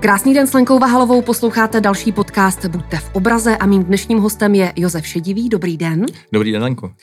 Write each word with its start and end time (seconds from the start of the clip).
Krásný 0.00 0.34
den 0.34 0.46
s 0.46 0.52
Lenkou 0.52 0.78
Vahalovou, 0.78 1.22
posloucháte 1.22 1.80
další 1.80 2.12
podcast 2.12 2.64
Buďte 2.66 2.96
v 2.96 3.10
obraze 3.14 3.56
a 3.56 3.66
mým 3.66 3.84
dnešním 3.84 4.18
hostem 4.18 4.54
je 4.54 4.72
Josef 4.76 5.06
Šedivý. 5.06 5.48
Dobrý 5.48 5.76
den. 5.76 6.06
Dobrý 6.32 6.52
den, 6.52 6.62
Lenko. 6.62 6.94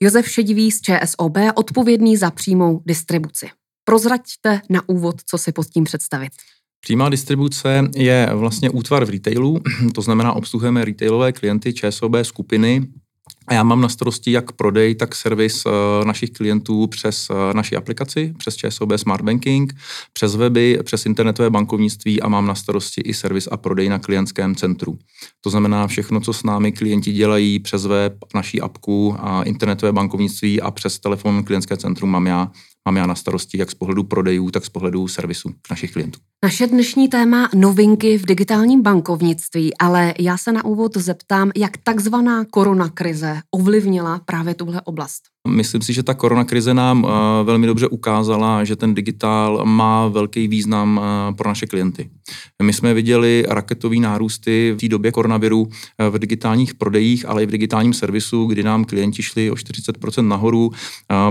Josef 0.00 0.28
Šedivý 0.28 0.70
z 0.70 0.80
ČSOB, 0.80 1.36
odpovědný 1.54 2.16
za 2.16 2.30
přímou 2.30 2.82
distribuci. 2.86 3.48
Prozraďte 3.84 4.60
na 4.70 4.88
úvod, 4.88 5.14
co 5.26 5.38
si 5.38 5.52
pod 5.52 5.66
tím 5.66 5.84
představit. 5.84 6.32
Přímá 6.80 7.08
distribuce 7.08 7.88
je 7.96 8.28
vlastně 8.32 8.70
útvar 8.70 9.04
v 9.04 9.10
retailu, 9.10 9.60
to 9.94 10.02
znamená 10.02 10.32
obsluhujeme 10.32 10.84
retailové 10.84 11.32
klienty 11.32 11.72
ČSOB 11.72 12.12
skupiny, 12.22 12.86
a 13.46 13.54
já 13.54 13.62
mám 13.62 13.80
na 13.80 13.88
starosti 13.88 14.32
jak 14.32 14.52
prodej, 14.52 14.94
tak 14.94 15.14
servis 15.14 15.62
eh, 15.66 16.04
našich 16.04 16.30
klientů 16.30 16.86
přes 16.86 17.30
eh, 17.30 17.54
naši 17.54 17.76
aplikaci, 17.76 18.34
přes 18.38 18.56
ČSOB 18.56 18.92
Smart 18.96 19.24
Banking, 19.24 19.74
přes 20.12 20.36
weby, 20.36 20.78
přes 20.82 21.06
internetové 21.06 21.50
bankovnictví 21.50 22.22
a 22.22 22.28
mám 22.28 22.46
na 22.46 22.54
starosti 22.54 23.00
i 23.00 23.14
servis 23.14 23.48
a 23.52 23.56
prodej 23.56 23.88
na 23.88 23.98
klientském 23.98 24.54
centru. 24.54 24.98
To 25.40 25.50
znamená 25.50 25.86
všechno, 25.86 26.20
co 26.20 26.32
s 26.32 26.42
námi 26.42 26.72
klienti 26.72 27.12
dělají 27.12 27.58
přes 27.58 27.86
web, 27.86 28.14
naší 28.34 28.60
apku 28.60 29.16
a 29.18 29.42
internetové 29.42 29.92
bankovnictví 29.92 30.60
a 30.60 30.70
přes 30.70 30.98
telefon 30.98 31.44
klientské 31.44 31.76
centrum 31.76 32.10
mám 32.10 32.26
já 32.26 32.50
mám 32.84 32.96
já 32.96 33.06
na 33.06 33.14
starosti 33.14 33.58
jak 33.58 33.70
z 33.70 33.74
pohledu 33.74 34.04
prodejů, 34.04 34.50
tak 34.50 34.64
z 34.64 34.68
pohledu 34.68 35.08
servisu 35.08 35.54
našich 35.70 35.92
klientů. 35.92 36.18
Naše 36.44 36.66
dnešní 36.66 37.08
téma 37.08 37.48
novinky 37.54 38.18
v 38.18 38.26
digitálním 38.26 38.82
bankovnictví, 38.82 39.78
ale 39.78 40.14
já 40.18 40.36
se 40.36 40.52
na 40.52 40.64
úvod 40.64 40.96
zeptám, 40.96 41.50
jak 41.56 41.76
takzvaná 41.76 42.44
koronakrize 42.44 43.40
ovlivnila 43.50 44.20
právě 44.24 44.54
tuhle 44.54 44.80
oblast. 44.84 45.22
Myslím 45.48 45.82
si, 45.82 45.92
že 45.92 46.02
ta 46.02 46.14
koronakrize 46.14 46.74
nám 46.74 47.04
uh, 47.04 47.10
velmi 47.42 47.66
dobře 47.66 47.88
ukázala, 47.88 48.64
že 48.64 48.76
ten 48.76 48.94
digitál 48.94 49.64
má 49.64 50.08
velký 50.08 50.48
význam 50.48 50.96
uh, 50.96 51.36
pro 51.36 51.48
naše 51.48 51.66
klienty. 51.66 52.10
My 52.62 52.72
jsme 52.72 52.94
viděli 52.94 53.44
raketový 53.48 54.00
nárůsty 54.00 54.74
v 54.76 54.80
té 54.80 54.88
době 54.88 55.12
koronaviru 55.12 55.60
uh, 55.62 55.68
v 56.10 56.18
digitálních 56.18 56.74
prodejích, 56.74 57.28
ale 57.28 57.42
i 57.42 57.46
v 57.46 57.50
digitálním 57.50 57.94
servisu, 57.94 58.44
kdy 58.46 58.62
nám 58.62 58.84
klienti 58.84 59.22
šli 59.22 59.50
o 59.50 59.54
40% 59.54 60.28
nahoru. 60.28 60.70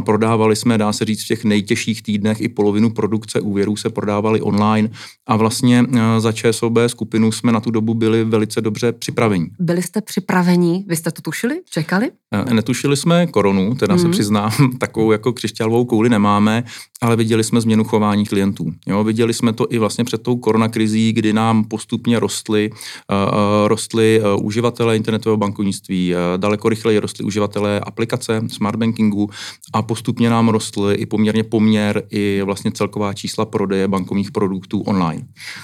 Prodávali 0.06 0.56
jsme, 0.56 0.78
dá 0.78 0.94
se 0.94 1.06
říct, 1.06 1.24
v 1.24 1.28
těch 1.28 1.44
nejtěžších 1.44 2.02
týdnech 2.04 2.42
i 2.42 2.50
polovinu 2.50 2.90
produkce 2.90 3.42
úvěrů 3.42 3.76
se 3.76 3.90
prodávali 3.90 4.42
online 4.42 4.90
a 5.28 5.36
vlastně 5.36 5.86
za 6.18 6.32
ČSOB 6.32 6.78
skupinu 6.88 7.32
jsme 7.32 7.52
na 7.52 7.60
tu 7.60 7.72
dobu 7.72 7.94
byli 7.94 8.24
velice 8.24 8.62
dobře 8.62 8.92
připraveni. 8.92 9.50
Byli 9.60 9.82
jste 9.82 10.02
připraveni? 10.02 10.86
Vy 10.88 10.96
jste 10.96 11.12
to 11.12 11.22
tušili? 11.22 11.60
Čekali? 11.70 12.12
Netušili 12.54 12.98
jsme 12.98 13.28
koronu, 13.28 13.76
teda 13.76 13.98
se 14.02 14.08
mhm. 14.08 14.12
přiznám, 14.12 14.52
takovou 14.80 15.12
jako 15.12 15.34
křišťálovou 15.34 15.86
kouli 15.86 16.10
nemáme, 16.10 16.64
ale 17.02 17.16
viděli 17.16 17.44
jsme 17.44 17.62
změnu 17.62 17.84
chování 17.84 18.26
klientů. 18.26 18.66
Jo, 18.88 19.04
viděli 19.04 19.34
jsme 19.34 19.54
to 19.54 19.68
i 19.70 19.78
vlastně 19.78 20.04
před 20.04 20.24
tou 20.24 20.36
koronakrizí, 20.36 21.14
kdy 21.14 21.34
nám 21.34 21.64
postupně 21.64 22.20
rostly, 22.20 22.70
uh, 22.72 23.68
rostly 23.68 24.22
uh, 24.22 24.46
uživatelé 24.46 24.98
internetového 24.98 25.38
bankovnictví, 25.38 26.14
uh, 26.14 26.20
daleko 26.38 26.70
rychleji 26.70 27.00
rostly 27.00 27.26
uživatelé 27.26 27.80
aplikace 27.80 28.42
smart 28.48 28.80
bankingu 28.80 29.30
a 29.74 29.82
postupně 29.82 30.30
nám 30.30 30.50
rostly 30.50 30.96
i 30.96 31.06
poměrně 31.06 31.44
poměr 31.44 32.04
i 32.10 32.42
vlastně 32.46 32.72
celková 32.72 33.14
čísla 33.14 33.46
prodeje 33.46 33.88
bankovních 33.88 34.32
produktů 34.32 34.82
online. 34.82 35.24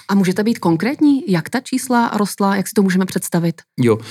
A 0.09 0.15
můžete 0.15 0.43
být 0.43 0.59
konkrétní, 0.59 1.23
jak 1.27 1.49
ta 1.49 1.59
čísla 1.59 2.11
rostla, 2.17 2.55
jak 2.55 2.67
si 2.67 2.73
to 2.73 2.81
můžeme 2.81 3.05
představit? 3.05 3.61
Jo, 3.79 3.95
uh, 3.95 4.01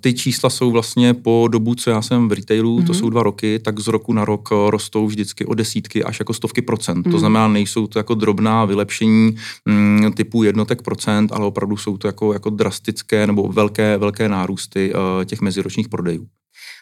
ty 0.00 0.14
čísla 0.14 0.50
jsou 0.50 0.70
vlastně 0.70 1.14
po 1.14 1.48
dobu, 1.52 1.74
co 1.74 1.90
já 1.90 2.02
jsem 2.02 2.28
v 2.28 2.32
retailu, 2.32 2.78
mm-hmm. 2.78 2.86
to 2.86 2.92
mhm. 2.92 3.00
jsou 3.00 3.10
dva 3.10 3.22
roky, 3.22 3.58
tak 3.60 3.80
z 3.80 3.86
roku 3.86 4.12
na 4.12 4.24
rok 4.24 4.48
rostou 4.50 5.06
vždycky 5.06 5.46
o 5.46 5.54
desítky 5.54 6.04
až 6.04 6.18
jako 6.18 6.34
stovky 6.34 6.62
procent. 6.62 6.96
Mm. 6.96 7.02
To 7.02 7.10
hmm. 7.10 7.18
znamená, 7.18 7.48
nejsou 7.48 7.86
to 7.86 7.98
jako 7.98 8.14
drobná 8.14 8.64
vylepšení 8.64 9.36
mm, 9.64 10.12
typu 10.12 10.42
jednotek 10.42 10.82
procent, 10.82 11.32
ale 11.32 11.46
opravdu 11.46 11.76
jsou 11.76 11.96
to 11.96 12.08
jako, 12.08 12.32
jako 12.32 12.50
drastické 12.50 13.26
nebo 13.26 13.48
velké, 13.48 13.98
velké 13.98 14.28
nárůsty 14.28 14.94
uh, 14.94 15.24
těch 15.24 15.40
meziročních 15.40 15.88
prodejů. 15.88 16.26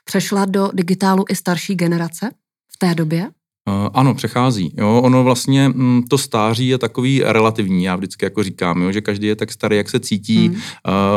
Přešla 0.05 0.45
do 0.45 0.71
digitálu 0.75 1.25
i 1.31 1.37
starší 1.37 1.75
generace 1.75 2.31
v 2.75 2.79
té 2.79 2.95
době? 2.95 3.31
Uh, 3.69 3.89
ano, 3.95 4.15
přechází. 4.15 4.75
Jo. 4.77 5.01
Ono 5.05 5.25
vlastně 5.25 5.69
mm, 5.69 6.03
to 6.09 6.19
stáří 6.19 6.69
je 6.69 6.79
takový 6.79 7.23
relativní, 7.25 7.85
já 7.85 7.97
vždycky 7.97 8.25
jako 8.25 8.43
říkám, 8.43 8.83
jo, 8.83 8.93
že 8.93 9.01
každý 9.01 9.27
je 9.27 9.37
tak 9.37 9.53
starý, 9.53 9.77
jak 9.77 9.91
se 9.91 10.01
cítí. 10.01 10.49
Hmm. 10.49 10.57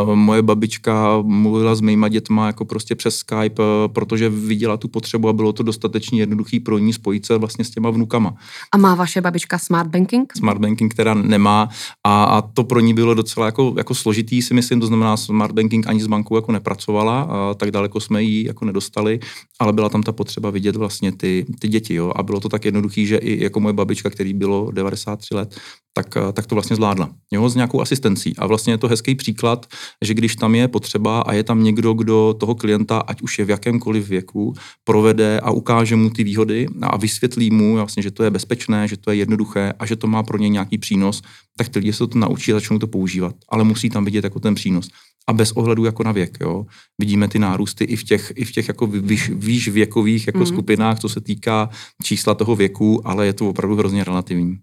Uh, 0.09 0.15
moje 0.15 0.41
babička 0.41 1.21
mluvila 1.21 1.75
s 1.75 1.81
mýma 1.81 2.07
dětma 2.07 2.47
jako 2.47 2.65
prostě 2.65 2.95
přes 2.95 3.15
Skype, 3.15 3.61
uh, 3.61 3.93
protože 3.93 4.29
viděla 4.29 4.77
tu 4.77 4.87
potřebu 4.87 5.29
a 5.29 5.33
bylo 5.33 5.53
to 5.53 5.63
dostatečně 5.63 6.21
jednoduchý 6.21 6.59
pro 6.59 6.77
ní 6.77 6.93
spojit 6.93 7.25
se 7.25 7.37
vlastně 7.37 7.65
s 7.65 7.69
těma 7.69 7.89
vnukama. 7.89 8.33
A 8.71 8.77
má 8.77 8.95
vaše 8.95 9.21
babička 9.21 9.57
smart 9.57 9.89
banking? 9.89 10.33
Smart 10.37 10.61
banking, 10.61 10.93
která 10.93 11.13
nemá 11.13 11.69
a, 12.03 12.23
a 12.23 12.41
to 12.41 12.63
pro 12.63 12.79
ní 12.79 12.93
bylo 12.93 13.13
docela 13.13 13.45
jako, 13.45 13.73
jako 13.77 13.95
složitý, 13.95 14.41
si 14.41 14.53
myslím, 14.53 14.79
to 14.79 14.87
znamená 14.87 15.17
smart 15.17 15.55
banking 15.55 15.87
ani 15.87 16.01
s 16.01 16.07
bankou 16.07 16.35
jako 16.35 16.51
nepracovala, 16.51 17.21
a 17.21 17.53
tak 17.53 17.71
daleko 17.71 17.99
jsme 17.99 18.23
ji 18.23 18.47
jako 18.47 18.65
nedostali, 18.65 19.19
ale 19.59 19.73
byla 19.73 19.89
tam 19.89 20.03
ta 20.03 20.11
potřeba 20.11 20.49
vidět 20.49 20.75
vlastně 20.75 21.11
ty, 21.11 21.45
ty 21.59 21.67
děti, 21.67 21.93
jo, 21.93 22.11
a 22.15 22.23
bylo 22.23 22.40
to 22.41 22.49
tak 22.49 22.65
jednoduchý, 22.65 23.07
že 23.07 23.17
i 23.17 23.43
jako 23.43 23.59
moje 23.59 23.73
babička, 23.73 24.09
který 24.09 24.33
bylo 24.33 24.71
93 24.71 25.35
let, 25.35 25.55
tak, 25.93 26.17
eh, 26.17 26.33
tak 26.33 26.47
to 26.47 26.55
vlastně 26.55 26.75
zvládla. 26.75 27.09
Jo, 27.31 27.49
s 27.49 27.55
nějakou 27.55 27.81
asistencí. 27.81 28.33
A 28.37 28.47
vlastně 28.47 28.73
je 28.73 28.77
to 28.77 28.87
hezký 28.87 29.15
příklad, 29.15 29.65
že 30.01 30.13
když 30.13 30.35
tam 30.35 30.55
je 30.55 30.67
potřeba 30.67 31.21
a 31.21 31.33
je 31.33 31.43
tam 31.43 31.63
někdo, 31.63 31.93
kdo 31.93 32.35
toho 32.39 32.55
klienta, 32.55 32.99
ať 32.99 33.21
už 33.21 33.39
je 33.39 33.45
v 33.45 33.49
jakémkoliv 33.49 34.09
věku, 34.09 34.53
provede 34.83 35.39
a 35.39 35.51
ukáže 35.51 35.95
mu 35.95 36.09
ty 36.09 36.23
výhody 36.23 36.67
a 36.81 36.97
vysvětlí 36.97 37.51
mu, 37.51 37.75
vlastně, 37.75 38.03
že 38.03 38.11
to 38.11 38.23
je 38.23 38.29
bezpečné, 38.29 38.87
že 38.87 38.97
to 38.97 39.11
je 39.11 39.17
jednoduché 39.17 39.73
a 39.79 39.85
že 39.85 39.95
to 39.95 40.07
má 40.07 40.23
pro 40.23 40.37
ně 40.37 40.49
nějaký 40.49 40.77
přínos, 40.77 41.21
tak 41.57 41.69
ty 41.69 41.79
lidi 41.79 41.93
se 41.93 42.07
to 42.07 42.19
naučí 42.19 42.51
a 42.51 42.55
začnou 42.55 42.79
to 42.79 42.87
používat. 42.87 43.35
Ale 43.49 43.63
musí 43.63 43.89
tam 43.89 44.05
vidět 44.05 44.23
jako 44.23 44.39
ten 44.39 44.55
přínos 44.55 44.89
a 45.27 45.33
bez 45.33 45.51
ohledu 45.51 45.85
jako 45.85 46.03
na 46.03 46.11
věk. 46.11 46.37
Jo. 46.41 46.65
Vidíme 46.99 47.27
ty 47.27 47.39
nárůsty 47.39 47.83
i 47.83 47.95
v 47.95 48.03
těch, 48.03 48.33
i 48.35 48.45
v 48.45 48.51
těch 48.51 48.67
jako 48.67 48.87
výš, 48.87 49.29
výš 49.29 49.67
věkových 49.67 50.27
jako 50.27 50.39
mm. 50.39 50.45
skupinách, 50.45 50.99
co 50.99 51.09
se 51.09 51.21
týká 51.21 51.69
čísla 52.03 52.33
toho 52.33 52.55
věku, 52.55 53.07
ale 53.07 53.25
je 53.25 53.33
to 53.33 53.49
opravdu 53.49 53.75
hrozně 53.75 54.03
relativní. 54.03 54.59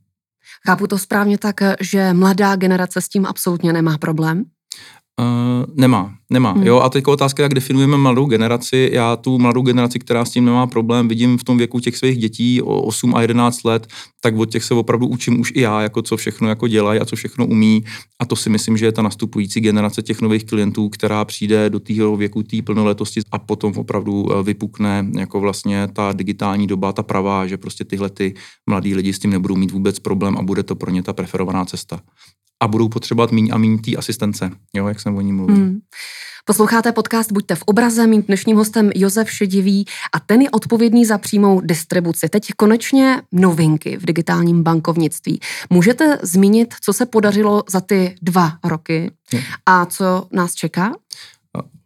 Chápu 0.66 0.86
to 0.86 0.98
správně 0.98 1.38
tak, 1.38 1.60
že 1.80 2.12
mladá 2.12 2.56
generace 2.56 3.00
s 3.00 3.08
tím 3.08 3.26
absolutně 3.26 3.72
nemá 3.72 3.98
problém? 3.98 4.44
Uh, 5.20 5.74
nemá, 5.74 6.17
nemá. 6.30 6.52
Hmm. 6.52 6.66
Jo, 6.66 6.80
a 6.80 6.88
teď 6.88 7.06
otázka, 7.06 7.42
jak 7.42 7.54
definujeme 7.54 7.96
mladou 7.96 8.26
generaci. 8.26 8.90
Já 8.92 9.16
tu 9.16 9.38
mladou 9.38 9.62
generaci, 9.62 9.98
která 9.98 10.24
s 10.24 10.30
tím 10.30 10.44
nemá 10.44 10.66
problém, 10.66 11.08
vidím 11.08 11.38
v 11.38 11.44
tom 11.44 11.58
věku 11.58 11.80
těch 11.80 11.96
svých 11.96 12.18
dětí 12.18 12.62
o 12.62 12.82
8 12.82 13.14
a 13.14 13.22
11 13.22 13.64
let, 13.64 13.86
tak 14.20 14.36
od 14.36 14.50
těch 14.50 14.64
se 14.64 14.74
opravdu 14.74 15.06
učím 15.06 15.40
už 15.40 15.52
i 15.54 15.60
já, 15.60 15.82
jako 15.82 16.02
co 16.02 16.16
všechno 16.16 16.48
jako 16.48 16.68
dělají 16.68 17.00
a 17.00 17.04
co 17.04 17.16
všechno 17.16 17.46
umí. 17.46 17.84
A 18.20 18.24
to 18.24 18.36
si 18.36 18.50
myslím, 18.50 18.76
že 18.76 18.86
je 18.86 18.92
ta 18.92 19.02
nastupující 19.02 19.60
generace 19.60 20.02
těch 20.02 20.20
nových 20.20 20.44
klientů, 20.44 20.88
která 20.88 21.24
přijde 21.24 21.70
do 21.70 21.80
tého 21.80 22.16
věku 22.16 22.42
té 22.42 22.62
plnoletosti 22.62 23.20
a 23.32 23.38
potom 23.38 23.72
opravdu 23.76 24.26
eh, 24.32 24.42
vypukne 24.42 25.06
jako 25.18 25.40
vlastně 25.40 25.88
ta 25.92 26.12
digitální 26.12 26.66
doba, 26.66 26.92
ta 26.92 27.02
pravá, 27.02 27.46
že 27.46 27.56
prostě 27.56 27.84
tyhle 27.84 28.10
ty 28.10 28.34
mladí 28.66 28.94
lidi 28.94 29.12
s 29.12 29.18
tím 29.18 29.30
nebudou 29.30 29.56
mít 29.56 29.70
vůbec 29.70 29.98
problém 29.98 30.38
a 30.38 30.42
bude 30.42 30.62
to 30.62 30.74
pro 30.74 30.90
ně 30.90 31.02
ta 31.02 31.12
preferovaná 31.12 31.64
cesta 31.64 32.00
a 32.60 32.68
budou 32.68 32.88
potřebovat 32.88 33.32
míň 33.32 33.48
a 33.52 33.58
míň 33.58 33.78
té 33.78 33.96
asistence, 33.96 34.50
jo, 34.74 34.86
jak 34.86 35.00
jsem 35.00 35.16
o 35.16 35.20
ní 35.20 35.32
mluvil. 35.32 35.56
Hmm. 35.56 35.78
Posloucháte 36.48 36.92
podcast 36.92 37.32
Buďte 37.32 37.54
v 37.54 37.62
obraze, 37.62 38.06
mým 38.06 38.22
dnešním 38.22 38.56
hostem 38.56 38.90
Josef 38.94 39.30
Šedivý 39.30 39.84
a 40.12 40.20
ten 40.20 40.40
je 40.40 40.50
odpovědný 40.50 41.04
za 41.04 41.18
přímou 41.18 41.60
distribuci. 41.60 42.28
Teď 42.28 42.52
konečně 42.56 43.22
novinky 43.32 43.96
v 43.96 44.04
digitálním 44.06 44.62
bankovnictví. 44.62 45.40
Můžete 45.70 46.18
zmínit, 46.22 46.74
co 46.80 46.92
se 46.92 47.06
podařilo 47.06 47.62
za 47.68 47.80
ty 47.80 48.16
dva 48.22 48.52
roky 48.64 49.10
a 49.66 49.86
co 49.86 50.26
nás 50.32 50.54
čeká? 50.54 50.92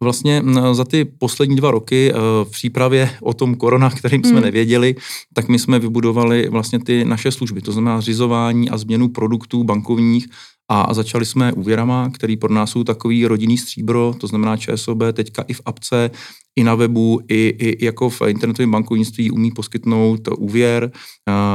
Vlastně 0.03 0.43
za 0.73 0.85
ty 0.85 1.05
poslední 1.05 1.57
dva 1.57 1.71
roky 1.71 2.13
e, 2.13 2.15
v 2.45 2.51
přípravě 2.51 3.11
o 3.21 3.35
tom 3.35 3.55
korona, 3.55 3.91
kterým 3.91 4.25
jsme 4.25 4.33
hmm. 4.33 4.43
nevěděli, 4.43 4.95
tak 5.35 5.49
my 5.49 5.59
jsme 5.59 5.79
vybudovali 5.79 6.49
vlastně 6.49 6.79
ty 6.79 7.05
naše 7.05 7.31
služby, 7.31 7.61
to 7.61 7.73
znamená 7.73 8.01
zřizování 8.01 8.71
a 8.71 8.79
změnu 8.79 9.09
produktů 9.09 9.65
bankovních 9.65 10.27
a 10.69 10.95
začali 10.95 11.27
jsme 11.27 11.53
úvěrama, 11.53 12.11
který 12.11 12.37
pro 12.37 12.55
nás 12.55 12.71
jsou 12.71 12.85
takový 12.85 13.27
rodinný 13.27 13.59
stříbro, 13.59 14.15
to 14.19 14.27
znamená 14.27 14.57
ČSOB 14.57 14.99
teďka 15.13 15.43
i 15.43 15.55
v 15.55 15.61
apce, 15.65 16.11
i 16.57 16.65
na 16.65 16.75
webu, 16.75 17.21
i, 17.29 17.55
i 17.59 17.85
jako 17.85 18.11
v 18.11 18.23
internetovém 18.27 18.71
bankovnictví 18.71 19.31
umí 19.31 19.51
poskytnout 19.51 20.29
úvěr. 20.39 20.93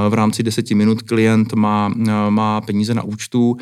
V 0.10 0.14
rámci 0.14 0.44
deseti 0.44 0.76
minut 0.76 1.02
klient 1.02 1.54
má, 1.54 1.94
má 2.30 2.62
peníze 2.62 2.94
na 2.94 3.04
účtu, 3.04 3.58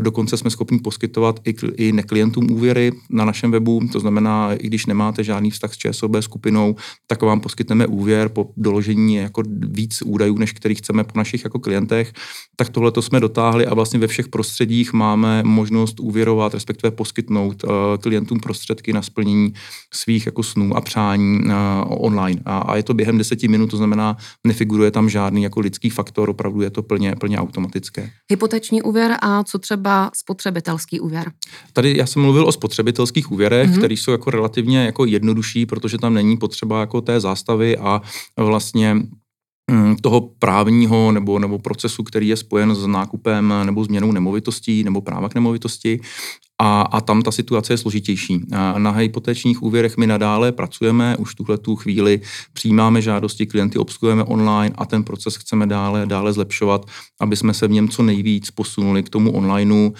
dokonce 0.00 0.36
jsme 0.36 0.50
schopni 0.50 0.78
poskytovat 0.78 1.40
i, 1.44 1.54
i 1.76 1.92
neklientům 1.92 2.50
úvěry 2.50 2.92
na 3.10 3.24
našem 3.24 3.50
webu, 3.50 3.80
to 3.88 4.00
znamená, 4.00 4.54
i 4.54 4.66
když 4.66 4.86
nemáte 4.86 5.24
žádný 5.24 5.50
vztah 5.50 5.74
s 5.74 5.76
ČSOB 5.76 6.16
skupinou, 6.20 6.76
tak 7.06 7.22
vám 7.22 7.40
poskytneme 7.40 7.86
úvěr 7.86 8.28
po 8.28 8.50
doložení 8.56 9.14
jako 9.14 9.42
víc 9.68 10.02
údajů, 10.02 10.38
než 10.38 10.52
který 10.52 10.74
chceme 10.74 11.04
po 11.04 11.18
našich 11.18 11.44
jako 11.44 11.58
klientech, 11.58 12.12
tak 12.56 12.68
tohle 12.68 12.92
to 12.92 13.02
jsme 13.02 13.20
dotáhli 13.20 13.66
a 13.66 13.74
vlastně 13.74 13.98
ve 13.98 14.06
všech 14.06 14.28
prostředích 14.28 14.92
máme 14.92 15.42
možnost 15.42 16.00
úvěrovat, 16.00 16.54
respektive 16.54 16.90
poskytnout 16.90 17.64
uh, 17.64 17.70
klientům 18.00 18.40
prostředky 18.40 18.92
na 18.92 19.02
splnění 19.02 19.52
svých 19.94 20.26
jako 20.26 20.42
snů 20.42 20.76
a 20.76 20.80
přání 20.80 21.40
uh, 21.44 21.52
online. 21.88 22.40
A, 22.44 22.58
a 22.58 22.76
je 22.76 22.82
to 22.82 22.94
během 22.94 23.18
deseti 23.18 23.48
minut, 23.48 23.70
to 23.70 23.76
znamená, 23.76 24.16
nefiguruje 24.46 24.90
tam 24.90 25.08
žádný 25.08 25.42
jako 25.42 25.60
lidský 25.60 25.90
faktor, 25.90 26.30
opravdu 26.30 26.60
je 26.60 26.70
to 26.70 26.82
plně, 26.82 27.14
plně 27.16 27.38
automatické. 27.38 28.10
Hypoteční 28.30 28.82
úvěr 28.82 29.16
a 29.22 29.44
co 29.44 29.58
třeba 29.58 30.10
spotřebitelský 30.14 31.00
úvěr? 31.00 31.32
Tady 31.72 31.96
já 31.96 32.06
jsem 32.06 32.22
mluvil 32.22 32.46
o 32.48 32.52
spotřebitelských 32.52 33.32
úvěrech, 33.32 33.75
mm-hmm. 33.76 33.80
které 33.80 33.94
jsou 33.94 34.10
jako 34.10 34.30
relativně 34.30 34.84
jako 34.84 35.04
jednodušší, 35.04 35.66
protože 35.66 35.98
tam 35.98 36.14
není 36.14 36.36
potřeba 36.36 36.80
jako 36.80 37.00
té 37.00 37.20
zástavy 37.20 37.76
a 37.76 38.02
vlastně 38.36 38.96
mm, 39.70 39.96
toho 39.96 40.20
právního 40.38 41.12
nebo, 41.12 41.38
nebo 41.38 41.58
procesu, 41.58 42.02
který 42.02 42.28
je 42.28 42.36
spojen 42.36 42.74
s 42.74 42.86
nákupem 42.86 43.54
nebo 43.64 43.84
změnou 43.84 44.12
nemovitostí 44.12 44.84
nebo 44.84 45.00
práva 45.00 45.28
k 45.28 45.34
nemovitosti 45.34 46.00
a, 46.58 46.82
a 46.82 47.00
tam 47.00 47.22
ta 47.22 47.30
situace 47.30 47.72
je 47.72 47.78
složitější. 47.78 48.46
Na 48.78 48.90
hypotečních 48.90 49.62
úvěrech 49.62 49.96
my 49.96 50.06
nadále 50.06 50.52
pracujeme, 50.52 51.16
už 51.16 51.34
tuhle 51.34 51.58
tu 51.58 51.76
chvíli 51.76 52.20
přijímáme 52.52 53.02
žádosti, 53.02 53.46
klienty 53.46 53.78
obsluhujeme 53.78 54.24
online 54.24 54.74
a 54.78 54.86
ten 54.86 55.04
proces 55.04 55.36
chceme 55.36 55.66
dále, 55.66 56.06
dále 56.06 56.32
zlepšovat, 56.32 56.86
aby 57.20 57.36
jsme 57.36 57.54
se 57.54 57.68
v 57.68 57.70
něm 57.70 57.88
co 57.88 58.02
nejvíc 58.02 58.50
posunuli 58.50 59.02
k 59.02 59.08
tomu 59.08 59.32
onlineu. 59.32 59.90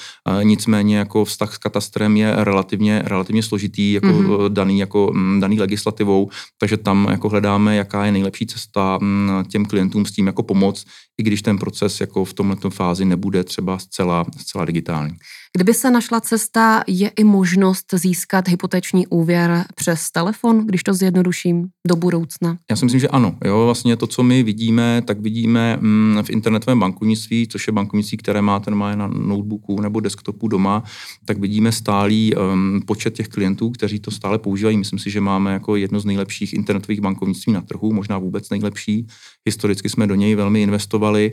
Nicméně 0.42 0.98
jako 0.98 1.24
vztah 1.24 1.54
s 1.54 1.58
katastrem 1.58 2.16
je 2.16 2.34
relativně, 2.36 3.02
relativně 3.04 3.42
složitý, 3.42 3.92
jako 3.92 4.06
mm-hmm. 4.06 4.48
daný, 4.48 4.78
jako 4.78 5.10
mm, 5.14 5.40
daný 5.40 5.60
legislativou, 5.60 6.30
takže 6.58 6.76
tam 6.76 7.08
jako 7.10 7.28
hledáme, 7.28 7.76
jaká 7.76 8.04
je 8.06 8.12
nejlepší 8.12 8.46
cesta 8.46 8.98
mm, 9.00 9.30
těm 9.48 9.64
klientům 9.64 10.06
s 10.06 10.12
tím 10.12 10.26
jako 10.26 10.42
pomoc, 10.42 10.84
i 11.18 11.22
když 11.22 11.42
ten 11.42 11.58
proces 11.58 12.00
jako 12.00 12.24
v 12.24 12.32
tomto 12.32 12.70
fázi 12.70 13.04
nebude 13.04 13.44
třeba 13.44 13.78
zcela, 13.78 14.24
zcela 14.36 14.64
digitální. 14.64 15.16
Kdyby 15.54 15.74
se 15.74 15.90
našla 15.90 16.20
cesta, 16.20 16.84
je 16.86 17.08
i 17.08 17.24
možnost 17.24 17.86
získat 17.92 18.48
hypoteční 18.48 19.06
úvěr 19.06 19.64
přes 19.74 20.10
telefon, 20.10 20.66
když 20.66 20.82
to 20.82 20.94
zjednoduším, 20.94 21.66
do 21.88 21.96
budoucna? 21.96 22.56
Já 22.70 22.76
si 22.76 22.84
myslím, 22.84 23.00
že 23.00 23.08
ano. 23.08 23.36
Jo, 23.44 23.64
vlastně 23.64 23.96
to, 23.96 24.06
co 24.06 24.22
my 24.22 24.42
vidíme, 24.42 25.02
tak 25.06 25.20
vidíme 25.20 25.76
mm, 25.76 26.18
v 26.22 26.30
internetovém 26.30 26.80
bankovnictví, 26.80 27.48
což 27.48 27.66
je 27.66 27.72
bankovnictví, 27.72 28.16
které 28.16 28.42
máte 28.42 28.70
má 28.70 28.94
na 28.94 29.06
notebooku 29.06 29.80
nebo 29.80 30.00
desktopu 30.00 30.48
doma, 30.48 30.82
tak 31.24 31.38
vidíme 31.38 31.72
stálý 31.72 32.34
um, 32.34 32.82
počet 32.86 33.14
těch 33.14 33.28
klientů, 33.28 33.70
kteří 33.70 34.00
to 34.00 34.10
stále 34.10 34.38
používají. 34.38 34.76
Myslím 34.76 34.98
si, 34.98 35.10
že 35.10 35.20
máme 35.20 35.52
jako 35.52 35.76
jedno 35.76 36.00
z 36.00 36.04
nejlepších 36.04 36.54
internetových 36.54 37.00
bankovnictví 37.00 37.52
na 37.52 37.60
trhu, 37.60 37.92
možná 37.92 38.18
vůbec 38.18 38.50
nejlepší. 38.50 39.06
Historicky 39.46 39.88
jsme 39.88 40.06
do 40.06 40.14
něj 40.14 40.34
velmi 40.34 40.62
investovali, 40.62 41.32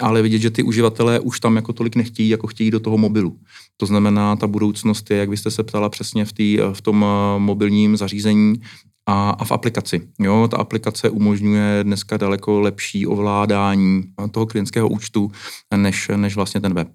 ale 0.00 0.22
vidět, 0.22 0.38
že 0.38 0.50
ty 0.50 0.62
uživatelé 0.62 1.20
už 1.20 1.40
tam 1.40 1.56
jako 1.56 1.72
tolik 1.72 1.96
nechtějí, 1.96 2.28
jako 2.28 2.46
chtějí 2.46 2.70
do 2.70 2.80
toho 2.80 2.98
mobilu. 2.98 3.38
To 3.76 3.86
znamená, 3.86 4.36
ta 4.36 4.46
budoucnost 4.46 5.10
je, 5.10 5.16
jak 5.16 5.30
byste 5.30 5.50
se 5.50 5.62
ptala 5.62 5.88
přesně 5.88 6.24
v, 6.24 6.32
tý, 6.32 6.58
v 6.72 6.80
tom 6.82 7.04
eh, 7.04 7.38
mobilním 7.38 7.96
zařízení 7.96 8.60
a, 9.06 9.30
a 9.30 9.44
v 9.44 9.52
aplikaci. 9.52 10.08
Jo, 10.20 10.48
ta 10.50 10.56
aplikace 10.56 11.10
umožňuje 11.10 11.84
dneska 11.84 12.16
daleko 12.16 12.60
lepší 12.60 13.06
ovládání 13.06 14.02
toho 14.30 14.46
klientského 14.46 14.88
účtu 14.88 15.30
než, 15.76 16.10
než 16.16 16.36
vlastně 16.36 16.60
ten 16.60 16.74
web. 16.74 16.88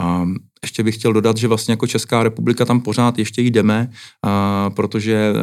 A 0.00 0.26
ještě 0.62 0.82
bych 0.82 0.94
chtěl 0.94 1.12
dodat, 1.12 1.36
že 1.36 1.48
vlastně 1.48 1.72
jako 1.72 1.86
Česká 1.86 2.22
republika 2.22 2.64
tam 2.64 2.80
pořád 2.80 3.18
ještě 3.18 3.42
jdeme, 3.42 3.90
a, 4.22 4.70
protože 4.70 5.14
e, 5.14 5.34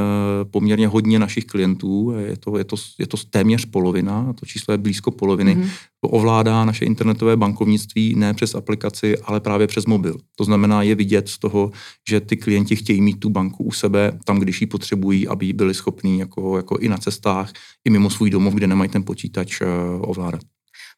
poměrně 0.46 0.88
hodně 0.88 1.20
našich 1.20 1.46
klientů, 1.46 2.14
je 2.18 2.38
to, 2.38 2.58
je, 2.58 2.64
to, 2.64 2.76
je 3.00 3.08
to 3.08 3.18
téměř 3.30 3.66
polovina, 3.66 4.34
to 4.40 4.46
číslo 4.46 4.72
je 4.72 4.78
blízko 4.78 5.12
poloviny, 5.12 5.56
mm-hmm. 5.56 5.70
ovládá 6.02 6.66
naše 6.66 6.86
internetové 6.86 7.38
bankovnictví 7.38 8.16
ne 8.16 8.34
přes 8.34 8.56
aplikaci, 8.56 9.18
ale 9.18 9.40
právě 9.40 9.68
přes 9.68 9.86
mobil. 9.86 10.18
To 10.36 10.44
znamená, 10.44 10.82
je 10.82 10.96
vidět 10.96 11.30
z 11.30 11.40
toho, 11.40 11.72
že 12.10 12.22
ty 12.22 12.38
klienti 12.38 12.76
chtějí 12.76 13.02
mít 13.02 13.20
tu 13.20 13.30
banku 13.30 13.64
u 13.64 13.72
sebe 13.72 14.20
tam, 14.26 14.40
když 14.40 14.62
ji 14.62 14.68
potřebují, 14.68 15.28
aby 15.28 15.54
byli 15.54 15.74
schopní 15.74 16.20
jako, 16.20 16.58
jako 16.58 16.78
i 16.78 16.90
na 16.90 16.98
cestách, 16.98 17.52
i 17.86 17.90
mimo 17.90 18.10
svůj 18.10 18.30
domov, 18.30 18.54
kde 18.54 18.68
nemají 18.68 18.90
ten 18.90 19.04
počítač 19.04 19.62
e, 19.62 19.66
ovládat. 20.00 20.42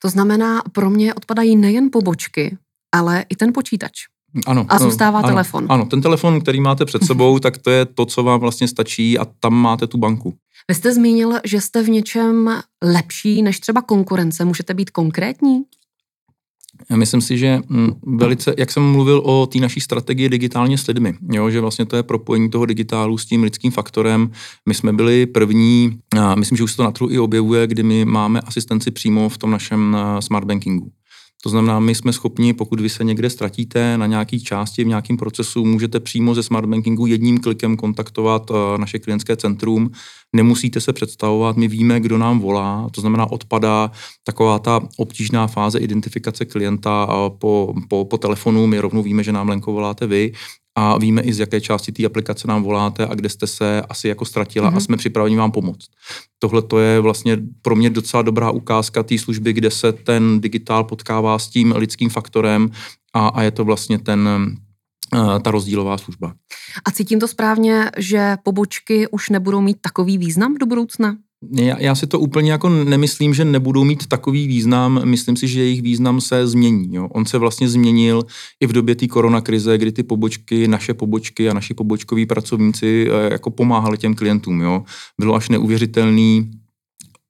To 0.02 0.10
znamená, 0.10 0.62
pro 0.72 0.90
mě 0.90 1.14
odpadají 1.14 1.56
nejen 1.56 1.90
pobočky, 1.92 2.58
ale 2.92 3.26
i 3.30 3.36
ten 3.36 3.54
počítač. 3.54 3.92
Ano. 4.48 4.66
A 4.70 4.80
zůstává 4.80 5.20
ano, 5.20 5.28
telefon. 5.28 5.66
Ano, 5.70 5.86
ten 5.86 6.02
telefon, 6.02 6.42
který 6.42 6.62
máte 6.62 6.86
před 6.86 7.04
sebou, 7.04 7.40
tak 7.40 7.58
to 7.58 7.70
je 7.70 7.86
to, 7.86 8.06
co 8.06 8.24
vám 8.24 8.40
vlastně 8.40 8.68
stačí 8.68 9.18
a 9.20 9.26
tam 9.40 9.54
máte 9.54 9.88
tu 9.88 9.98
banku. 9.98 10.34
Vy 10.68 10.76
jste 10.76 10.94
zmínil, 10.94 11.34
že 11.44 11.62
jste 11.62 11.84
v 11.84 11.90
něčem 11.90 12.62
lepší 12.84 13.42
než 13.42 13.60
třeba 13.60 13.82
konkurence. 13.82 14.46
Můžete 14.46 14.74
být 14.74 14.90
konkrétní? 14.90 15.64
Myslím 16.96 17.22
si, 17.22 17.38
že 17.38 17.60
mm, 17.70 17.92
velice, 18.18 18.54
jak 18.58 18.72
jsem 18.72 18.84
mluvil 18.84 19.22
o 19.26 19.46
té 19.46 19.60
naší 19.60 19.82
strategii 19.82 20.30
digitálně 20.30 20.78
s 20.78 20.88
lidmi, 20.88 21.14
jo, 21.32 21.50
že 21.50 21.62
vlastně 21.62 21.86
to 21.86 21.96
je 21.96 22.04
propojení 22.04 22.50
toho 22.50 22.66
digitálu 22.66 23.18
s 23.18 23.26
tím 23.26 23.44
lidským 23.44 23.72
faktorem. 23.72 24.32
My 24.66 24.74
jsme 24.74 24.94
byli 24.94 25.26
první, 25.26 26.00
a 26.20 26.36
myslím, 26.36 26.58
že 26.58 26.64
už 26.64 26.72
se 26.72 26.78
to 26.78 26.84
na 26.84 26.92
trhu 26.92 27.10
i 27.12 27.20
objevuje, 27.20 27.68
kdy 27.68 27.84
my 27.84 28.06
máme 28.06 28.42
asistenci 28.42 28.92
přímo 28.92 29.30
v 29.30 29.38
tom 29.38 29.52
našem 29.52 29.98
smart 30.20 30.48
bankingu. 30.48 30.92
To 31.44 31.50
znamená, 31.50 31.80
my 31.80 31.96
jsme 31.96 32.14
schopni, 32.14 32.54
pokud 32.54 32.80
vy 32.80 32.90
se 32.90 33.04
někde 33.04 33.30
ztratíte 33.30 33.98
na 33.98 34.06
nějaké 34.06 34.40
části 34.40 34.84
v 34.84 34.88
nějakém 34.88 35.18
procesu, 35.18 35.66
můžete 35.66 36.00
přímo 36.00 36.36
ze 36.36 36.44
smart 36.44 36.70
bankingu 36.70 37.06
jedním 37.06 37.38
klikem 37.38 37.78
kontaktovat 37.78 38.52
eh, 38.52 38.78
naše 38.78 39.00
klientské 39.00 39.36
centrum. 39.36 39.92
Nemusíte 40.36 40.82
se 40.82 40.94
představovat, 40.94 41.58
my 41.58 41.68
víme, 41.68 42.00
kdo 42.00 42.18
nám 42.18 42.40
volá, 42.40 42.90
to 42.92 43.02
znamená, 43.02 43.32
odpadá 43.32 43.92
taková 44.24 44.60
ta 44.60 44.82
obtížná 44.98 45.48
fáze 45.48 45.80
identifikace 45.80 46.46
klienta 46.46 47.08
po, 47.30 47.74
po, 47.90 48.06
po 48.06 48.18
telefonu, 48.18 48.68
my 48.68 48.80
rovnou 48.80 49.04
víme, 49.04 49.24
že 49.24 49.32
nám 49.32 49.50
Lenko 49.50 49.74
voláte 49.74 50.08
vy 50.08 50.32
a 50.80 50.98
víme 50.98 51.22
i 51.22 51.34
z 51.34 51.40
jaké 51.40 51.62
části 51.62 51.92
té 51.92 52.06
aplikace 52.06 52.48
nám 52.48 52.64
voláte 52.64 53.08
a 53.08 53.16
kde 53.16 53.30
jste 53.30 53.48
se 53.48 53.82
asi 53.82 54.08
jako 54.08 54.26
ztratila 54.26 54.66
mm-hmm. 54.66 54.74
a 54.74 54.80
mhm. 54.80 54.82
jsme 54.82 54.98
připraveni 54.98 55.36
vám 55.36 55.52
pomoct. 55.52 55.88
Tohle 56.40 56.62
to 56.62 56.80
je 56.80 57.00
vlastně 57.00 57.38
pro 57.62 57.76
mě 57.76 57.90
docela 57.90 58.24
dobrá 58.24 58.52
ukázka 58.52 59.04
té 59.04 59.18
služby, 59.18 59.54
kde 59.54 59.72
se 59.72 59.94
ten 59.94 60.42
digitál 60.42 60.84
potkává 60.84 61.40
s 61.40 61.48
tím 61.48 61.74
lidským 61.76 62.10
faktorem 62.10 62.70
a, 63.14 63.28
a 63.28 63.42
je 63.42 63.52
to 63.52 63.66
vlastně 63.66 64.00
ten, 64.00 64.30
eh, 65.14 65.40
ta 65.40 65.52
rozdílová 65.52 65.98
služba. 65.98 66.34
A 66.86 66.92
cítím 66.92 67.20
to 67.20 67.28
správně, 67.28 67.92
že 67.98 68.38
pobočky 68.44 69.08
už 69.08 69.30
nebudou 69.30 69.62
mít 69.62 69.78
takový 69.82 70.18
význam 70.18 70.56
do 70.56 70.66
budoucna? 70.66 71.16
Já, 71.52 71.80
já 71.80 71.96
si 71.96 72.08
to 72.08 72.20
úplně 72.20 72.52
jako 72.52 72.70
nemyslím, 72.70 73.34
že 73.34 73.46
nebudou 73.46 73.84
mít 73.84 74.08
takový 74.08 74.48
význam. 74.48 75.02
Myslím 75.06 75.36
si, 75.36 75.48
že 75.48 75.60
jejich 75.60 75.82
význam 75.82 76.22
se 76.22 76.48
změní. 76.48 76.96
Jo. 76.96 77.08
On 77.12 77.26
se 77.26 77.38
vlastně 77.38 77.70
změnil 77.70 78.24
i 78.60 78.68
v 78.68 78.74
době 78.74 78.96
té 78.96 79.08
koronakrize, 79.08 79.78
kdy 79.78 79.92
ty 79.92 80.04
pobočky, 80.04 80.68
naše 80.68 80.94
pobočky 80.94 81.50
a 81.50 81.54
naši 81.54 81.74
pobočkoví 81.74 82.26
pracovníci 82.26 83.08
eh, 83.10 83.34
jako 83.34 83.50
pomáhali 83.50 83.98
těm 83.98 84.16
klientům. 84.16 84.62
Jo. 84.62 84.84
Bylo 85.20 85.36
až 85.36 85.50
neuvěřitelný, 85.50 86.52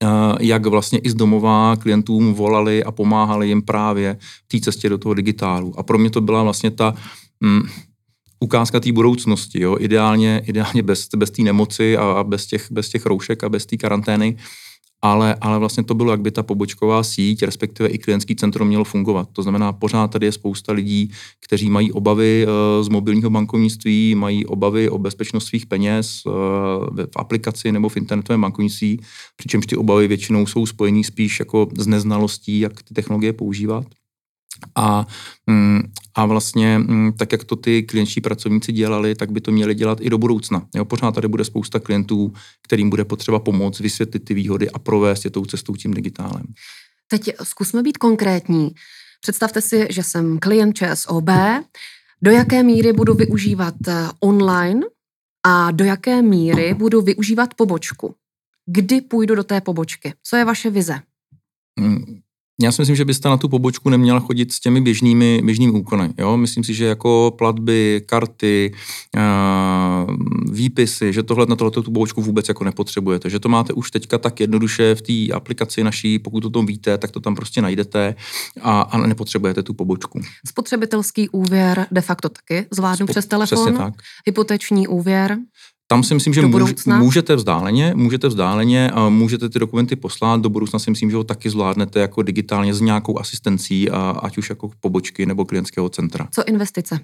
eh, 0.04 0.08
jak 0.40 0.66
vlastně 0.66 1.00
i 1.00 1.10
z 1.10 1.16
domova 1.16 1.76
klientům 1.76 2.34
volali 2.34 2.84
a 2.84 2.92
pomáhali 2.92 3.48
jim 3.48 3.62
právě 3.62 4.18
v 4.46 4.48
té 4.48 4.60
cestě 4.60 4.90
do 4.90 4.98
toho 4.98 5.14
digitálu. 5.14 5.80
A 5.80 5.84
pro 5.84 5.98
mě 5.98 6.10
to 6.10 6.22
byla 6.22 6.44
vlastně 6.44 6.72
ta 6.72 6.94
mm, 7.42 7.62
ukázka 8.40 8.80
té 8.80 8.92
budoucnosti, 8.92 9.62
jo? 9.62 9.78
ideálně, 9.80 10.42
ideálně 10.46 10.84
bez, 10.84 11.08
bez 11.16 11.32
té 11.32 11.42
nemoci 11.42 11.98
a 11.98 12.24
bez 12.24 12.46
těch, 12.46 12.72
bez 12.72 12.90
těch 12.90 13.06
roušek 13.06 13.44
a 13.44 13.50
bez 13.50 13.66
té 13.66 13.78
karantény, 13.78 14.38
ale, 15.02 15.36
ale 15.42 15.60
vlastně 15.60 15.84
to 15.84 15.94
bylo, 15.94 16.12
jak 16.12 16.22
by 16.22 16.32
ta 16.32 16.44
pobočková 16.44 17.04
síť, 17.04 17.44
respektive 17.44 17.90
i 17.90 17.98
klientský 17.98 18.36
centrum 18.36 18.68
mělo 18.68 18.84
fungovat. 18.84 19.30
To 19.34 19.44
znamená, 19.44 19.74
pořád 19.74 20.08
tady 20.08 20.26
je 20.26 20.32
spousta 20.32 20.74
lidí, 20.74 21.12
kteří 21.46 21.70
mají 21.70 21.92
obavy 21.92 22.46
uh, 22.46 22.84
z 22.84 22.90
mobilního 22.90 23.30
bankovnictví, 23.30 24.16
mají 24.16 24.46
obavy 24.46 24.90
o 24.90 24.98
bezpečnost 24.98 25.46
svých 25.46 25.66
peněz 25.66 26.22
uh, 26.26 26.34
v 26.98 27.16
aplikaci 27.16 27.72
nebo 27.72 27.90
v 27.90 27.98
internetovém 27.98 28.42
bankovnictví, 28.42 29.00
přičemž 29.36 29.66
ty 29.66 29.76
obavy 29.76 30.08
většinou 30.08 30.46
jsou 30.46 30.66
spojený 30.66 31.04
spíš 31.04 31.40
jako 31.40 31.68
s 31.78 31.88
neznalostí, 31.88 32.60
jak 32.60 32.84
ty 32.84 32.94
technologie 32.94 33.34
používat. 33.34 33.86
A, 34.76 35.08
mm, 35.48 35.82
a 36.16 36.26
vlastně 36.26 36.78
mm, 36.78 37.14
tak, 37.14 37.32
jak 37.32 37.44
to 37.44 37.56
ty 37.56 37.84
klientští 37.84 38.22
pracovníci 38.22 38.72
dělali, 38.72 39.16
tak 39.16 39.32
by 39.32 39.42
to 39.42 39.52
měli 39.52 39.76
dělat 39.76 39.98
i 40.02 40.10
do 40.10 40.18
budoucna. 40.18 40.68
Jo, 40.76 40.86
pořád 40.86 41.16
tady 41.16 41.28
bude 41.28 41.46
spousta 41.46 41.80
klientů, 41.80 42.34
kterým 42.64 42.90
bude 42.90 43.06
potřeba 43.06 43.40
pomoct, 43.40 43.80
vysvětlit 43.80 44.20
ty 44.20 44.34
výhody 44.34 44.70
a 44.70 44.80
provést 44.80 45.26
je 45.26 45.32
tou 45.32 45.46
cestou 45.46 45.76
tím 45.76 45.94
digitálem. 45.94 46.44
Teď 47.08 47.30
zkusme 47.44 47.84
být 47.84 47.98
konkrétní. 47.98 48.72
Představte 49.22 49.62
si, 49.62 49.88
že 49.90 50.04
jsem 50.04 50.40
klient 50.40 50.74
ČSOB. 50.74 51.30
Do 52.22 52.32
jaké 52.32 52.64
míry 52.64 52.94
budu 52.94 53.14
využívat 53.14 53.76
eh, 53.88 54.08
online 54.20 54.82
a 55.46 55.72
do 55.72 55.86
jaké 55.86 56.22
míry 56.22 56.74
budu 56.74 57.02
využívat 57.02 57.54
pobočku? 57.54 58.16
Kdy 58.66 59.02
půjdu 59.02 59.36
do 59.36 59.44
té 59.44 59.62
pobočky? 59.62 60.14
Co 60.24 60.36
je 60.36 60.46
vaše 60.46 60.70
vize? 60.70 61.02
Mm, 61.80 62.20
Já 62.62 62.72
si 62.72 62.82
myslím, 62.82 62.96
že 62.96 63.06
byste 63.06 63.30
na 63.30 63.38
tu 63.38 63.50
pobočku 63.50 63.90
neměla 63.90 64.20
chodit 64.20 64.52
s 64.52 64.60
těmi 64.60 64.82
běžnými, 64.82 65.42
běžnými 65.44 65.72
úkony. 65.74 66.14
Jo? 66.18 66.38
Myslím 66.38 66.64
si, 66.64 66.74
že 66.74 66.86
jako 66.86 67.34
platby, 67.38 68.02
karty, 68.06 68.74
výpisy, 70.52 71.14
že 71.14 71.24
tohle 71.24 71.46
na 71.46 71.56
tohle 71.56 71.72
tu 71.72 71.84
pobočku 71.84 72.22
vůbec 72.22 72.48
jako 72.48 72.64
nepotřebujete. 72.64 73.30
Že 73.30 73.40
to 73.40 73.50
máte 73.50 73.74
už 73.74 73.92
teďka 73.92 74.18
tak 74.18 74.40
jednoduše 74.40 74.96
v 74.96 75.02
té 75.02 75.34
aplikaci 75.34 75.84
naší, 75.84 76.20
pokud 76.20 76.46
o 76.46 76.50
tom 76.50 76.66
víte, 76.66 76.98
tak 76.98 77.12
to 77.12 77.20
tam 77.20 77.36
prostě 77.36 77.62
najdete 77.62 78.16
a, 78.62 78.82
a 78.82 78.98
nepotřebujete 78.98 79.64
tu 79.64 79.74
pobočku. 79.74 80.22
Spotřebitelský 80.48 81.30
úvěr 81.30 81.88
de 81.92 82.02
facto 82.02 82.30
taky 82.30 82.66
zvládnu 82.72 83.06
Spot, 83.06 83.14
přes 83.14 83.26
telefon. 83.26 83.78
tak. 83.78 83.94
Hypoteční 84.26 84.88
úvěr. 84.88 85.38
Tam 85.92 86.04
si 86.04 86.14
myslím, 86.14 86.34
že 86.34 86.42
můž, 86.42 86.74
můžete 86.86 87.36
vzdáleně, 87.36 87.94
můžete 87.96 88.28
vzdáleně, 88.28 88.92
můžete 89.10 89.50
ty 89.50 89.60
dokumenty 89.60 89.96
poslat, 89.96 90.42
do 90.42 90.50
budoucna 90.50 90.80
si 90.80 90.90
myslím, 90.90 91.12
že 91.12 91.18
ho 91.18 91.24
taky 91.24 91.50
zvládnete 91.50 92.00
jako 92.00 92.22
digitálně 92.22 92.74
s 92.74 92.82
nějakou 92.82 93.20
asistencí, 93.20 93.90
ať 94.22 94.38
už 94.38 94.50
jako 94.50 94.72
pobočky 94.80 95.26
nebo 95.26 95.46
klientského 95.46 95.90
centra. 95.90 96.28
Co 96.32 96.44
investice? 96.48 97.00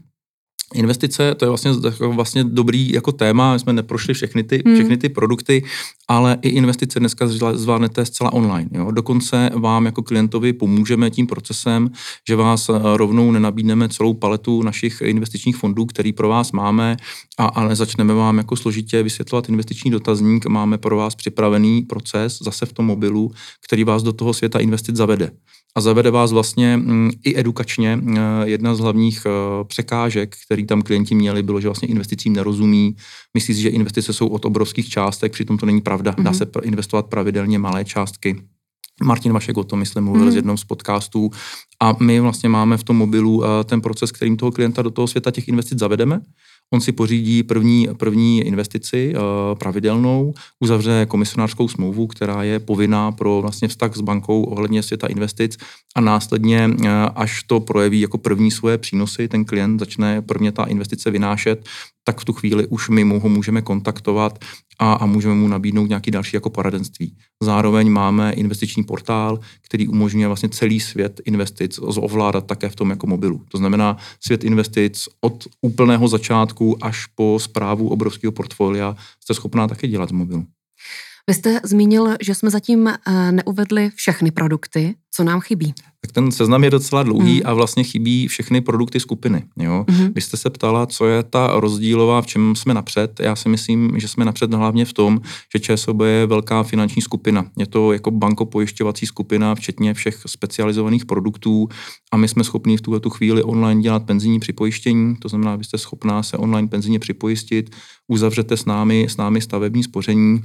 Investice, 0.73 1.35
to 1.35 1.45
je 1.45 1.49
vlastně, 1.49 1.71
vlastně 1.99 2.43
dobrý 2.43 2.91
jako 2.91 3.11
téma, 3.11 3.53
my 3.53 3.59
jsme 3.59 3.73
neprošli 3.73 4.13
všechny 4.13 4.43
ty, 4.43 4.63
hmm. 4.65 4.75
všechny 4.75 4.97
ty 4.97 5.09
produkty, 5.09 5.63
ale 6.07 6.37
i 6.41 6.49
investice 6.49 6.99
dneska 6.99 7.27
zvládnete 7.53 8.05
zcela 8.05 8.33
online. 8.33 8.69
Jo? 8.71 8.91
Dokonce 8.91 9.49
vám 9.53 9.85
jako 9.85 10.03
klientovi 10.03 10.53
pomůžeme 10.53 11.09
tím 11.09 11.27
procesem, 11.27 11.89
že 12.27 12.35
vás 12.35 12.69
eh, 12.69 12.73
rovnou 12.97 13.31
nenabídneme 13.31 13.89
celou 13.89 14.13
paletu 14.13 14.63
našich 14.63 15.01
investičních 15.01 15.55
fondů, 15.55 15.85
který 15.85 16.13
pro 16.13 16.29
vás 16.29 16.51
máme, 16.51 16.97
a, 17.37 17.45
ale 17.45 17.75
začneme 17.75 18.13
vám 18.13 18.37
jako 18.37 18.55
složitě 18.55 19.03
vysvětlovat 19.03 19.49
investiční 19.49 19.91
dotazník. 19.91 20.45
Máme 20.45 20.77
pro 20.77 20.97
vás 20.97 21.15
připravený 21.15 21.81
proces 21.81 22.37
zase 22.41 22.65
v 22.65 22.73
tom 22.73 22.85
mobilu, 22.85 23.31
který 23.65 23.83
vás 23.83 24.03
do 24.03 24.13
toho 24.13 24.33
světa 24.33 24.59
investic 24.59 24.95
zavede 24.95 25.31
a 25.77 25.81
zavede 25.81 26.11
vás 26.11 26.31
vlastně 26.31 26.77
mm, 26.77 27.11
i 27.23 27.39
edukačně. 27.39 27.99
Eh, 28.07 28.19
jedna 28.43 28.75
z 28.75 28.79
hlavních 28.79 29.25
eh, 29.25 29.63
překážek, 29.63 30.35
který 30.45 30.65
tam 30.65 30.81
klienti 30.81 31.15
měli, 31.15 31.43
bylo, 31.43 31.61
že 31.61 31.67
vlastně 31.67 31.87
investicím 31.87 32.33
nerozumí. 32.33 32.95
Myslí 33.33 33.55
si, 33.55 33.61
že 33.61 33.69
investice 33.69 34.13
jsou 34.13 34.27
od 34.27 34.45
obrovských 34.45 34.89
částek, 34.89 35.31
přitom 35.31 35.57
to 35.57 35.65
není 35.65 35.81
pravda. 35.81 36.11
Mm-hmm. 36.11 36.23
Dá 36.23 36.31
mhm. 36.31 36.37
se 36.37 36.47
investovat 36.63 37.05
pravidelně 37.05 37.59
malé 37.59 37.85
částky. 37.85 38.41
Martin 39.03 39.33
Vašek 39.33 39.57
o 39.57 39.63
tom, 39.63 39.79
myslím, 39.79 40.03
mluvil 40.03 40.25
mm. 40.25 40.31
z 40.31 40.35
jednou 40.35 40.57
z 40.57 40.63
podcastů. 40.63 41.31
A 41.81 41.95
my 41.99 42.19
vlastně 42.19 42.49
máme 42.49 42.77
v 42.77 42.83
tom 42.83 42.97
mobilu 42.97 43.43
eh, 43.43 43.63
ten 43.63 43.81
proces, 43.81 44.11
kterým 44.11 44.37
toho 44.37 44.51
klienta 44.51 44.81
do 44.81 44.89
toho 44.89 45.07
světa 45.07 45.31
těch 45.31 45.47
investic 45.47 45.79
zavedeme. 45.79 46.21
On 46.73 46.81
si 46.81 46.91
pořídí 46.91 47.43
první, 47.43 47.87
první 47.97 48.41
investici 48.41 49.13
uh, 49.15 49.21
pravidelnou, 49.59 50.33
uzavře 50.59 51.05
komisionářskou 51.09 51.67
smlouvu, 51.67 52.07
která 52.07 52.43
je 52.43 52.59
povinná 52.59 53.11
pro 53.11 53.41
vlastně 53.41 53.67
vztah 53.67 53.95
s 53.95 54.01
bankou 54.01 54.43
ohledně 54.43 54.83
světa 54.83 55.07
investic 55.07 55.57
a 55.95 56.01
následně, 56.01 56.67
uh, 56.67 56.87
až 57.15 57.43
to 57.43 57.59
projeví 57.59 58.01
jako 58.01 58.17
první 58.17 58.51
svoje 58.51 58.77
přínosy, 58.77 59.27
ten 59.27 59.45
klient 59.45 59.79
začne 59.79 60.21
prvně 60.21 60.51
ta 60.51 60.63
investice 60.63 61.11
vynášet, 61.11 61.65
tak 62.07 62.21
v 62.21 62.25
tu 62.25 62.33
chvíli 62.33 62.67
už 62.67 62.89
my 62.89 63.03
mu 63.03 63.19
ho 63.19 63.29
můžeme 63.29 63.61
kontaktovat 63.61 64.39
a, 64.79 64.93
a 64.93 65.05
můžeme 65.05 65.35
mu 65.35 65.47
nabídnout 65.47 65.89
nějaký 65.89 66.11
další 66.11 66.35
jako 66.37 66.49
poradenství. 66.49 67.17
Zároveň 67.43 67.91
máme 67.91 68.31
investiční 68.31 68.83
portál, 68.83 69.39
který 69.61 69.87
umožňuje 69.87 70.27
vlastně 70.27 70.49
celý 70.49 70.79
svět 70.79 71.21
investic 71.25 71.79
ovládat 71.81 72.45
také 72.45 72.69
v 72.69 72.75
tom 72.75 72.89
jako 72.89 73.07
mobilu. 73.07 73.41
To 73.51 73.57
znamená 73.57 73.97
svět 74.19 74.43
investic 74.43 75.07
od 75.21 75.43
úplného 75.61 76.07
začátku 76.07 76.54
až 76.81 77.05
po 77.05 77.39
zprávu 77.39 77.89
obrovského 77.89 78.31
portfolia 78.31 78.95
jste 79.23 79.33
schopná 79.33 79.67
také 79.67 79.87
dělat 79.87 80.09
z 80.09 80.11
mobilu. 80.11 80.45
Vy 81.29 81.33
jste 81.33 81.59
zmínil, 81.63 82.15
že 82.21 82.35
jsme 82.35 82.49
zatím 82.49 82.87
eh, 82.87 83.31
neuvedli 83.31 83.89
všechny 83.95 84.31
produkty. 84.31 84.95
Co 85.11 85.23
nám 85.23 85.39
chybí? 85.39 85.73
Tak 86.01 86.11
ten 86.11 86.31
seznam 86.31 86.63
je 86.63 86.69
docela 86.69 87.03
dlouhý 87.03 87.35
mm. 87.35 87.41
a 87.45 87.53
vlastně 87.53 87.83
chybí 87.83 88.27
všechny 88.27 88.61
produkty 88.61 88.99
skupiny. 88.99 89.43
Jo? 89.59 89.85
Mm. 89.89 90.13
Vy 90.15 90.21
jste 90.21 90.37
se 90.37 90.49
ptala, 90.49 90.85
co 90.85 91.07
je 91.07 91.23
ta 91.23 91.59
rozdílová, 91.59 92.21
v 92.21 92.25
čem 92.25 92.55
jsme 92.55 92.73
napřed. 92.73 93.19
Já 93.19 93.35
si 93.35 93.49
myslím, 93.49 93.99
že 93.99 94.07
jsme 94.07 94.25
napřed 94.25 94.53
hlavně 94.53 94.85
v 94.85 94.93
tom, 94.93 95.21
že 95.55 95.59
ČSOB 95.59 96.01
je 96.01 96.25
velká 96.25 96.63
finanční 96.63 97.01
skupina. 97.01 97.45
Je 97.57 97.67
to 97.67 97.93
jako 97.93 98.11
bankopojišťovací 98.11 99.05
skupina, 99.05 99.55
včetně 99.55 99.93
všech 99.93 100.17
specializovaných 100.25 101.05
produktů 101.05 101.67
a 102.11 102.17
my 102.17 102.27
jsme 102.27 102.43
schopni 102.43 102.77
v 102.77 102.81
tuhle 102.81 102.99
tu 102.99 103.09
chvíli 103.09 103.43
online 103.43 103.81
dělat 103.81 104.03
penzijní 104.03 104.39
připojištění, 104.39 105.15
to 105.15 105.29
znamená, 105.29 105.55
vy 105.55 105.63
jste 105.63 105.77
schopná 105.77 106.23
se 106.23 106.37
online 106.37 106.67
penzijně 106.67 106.99
připojistit, 106.99 107.75
uzavřete 108.07 108.57
s 108.57 108.65
námi, 108.65 109.07
s 109.09 109.17
námi 109.17 109.41
stavební 109.41 109.83
spoření, 109.83 110.41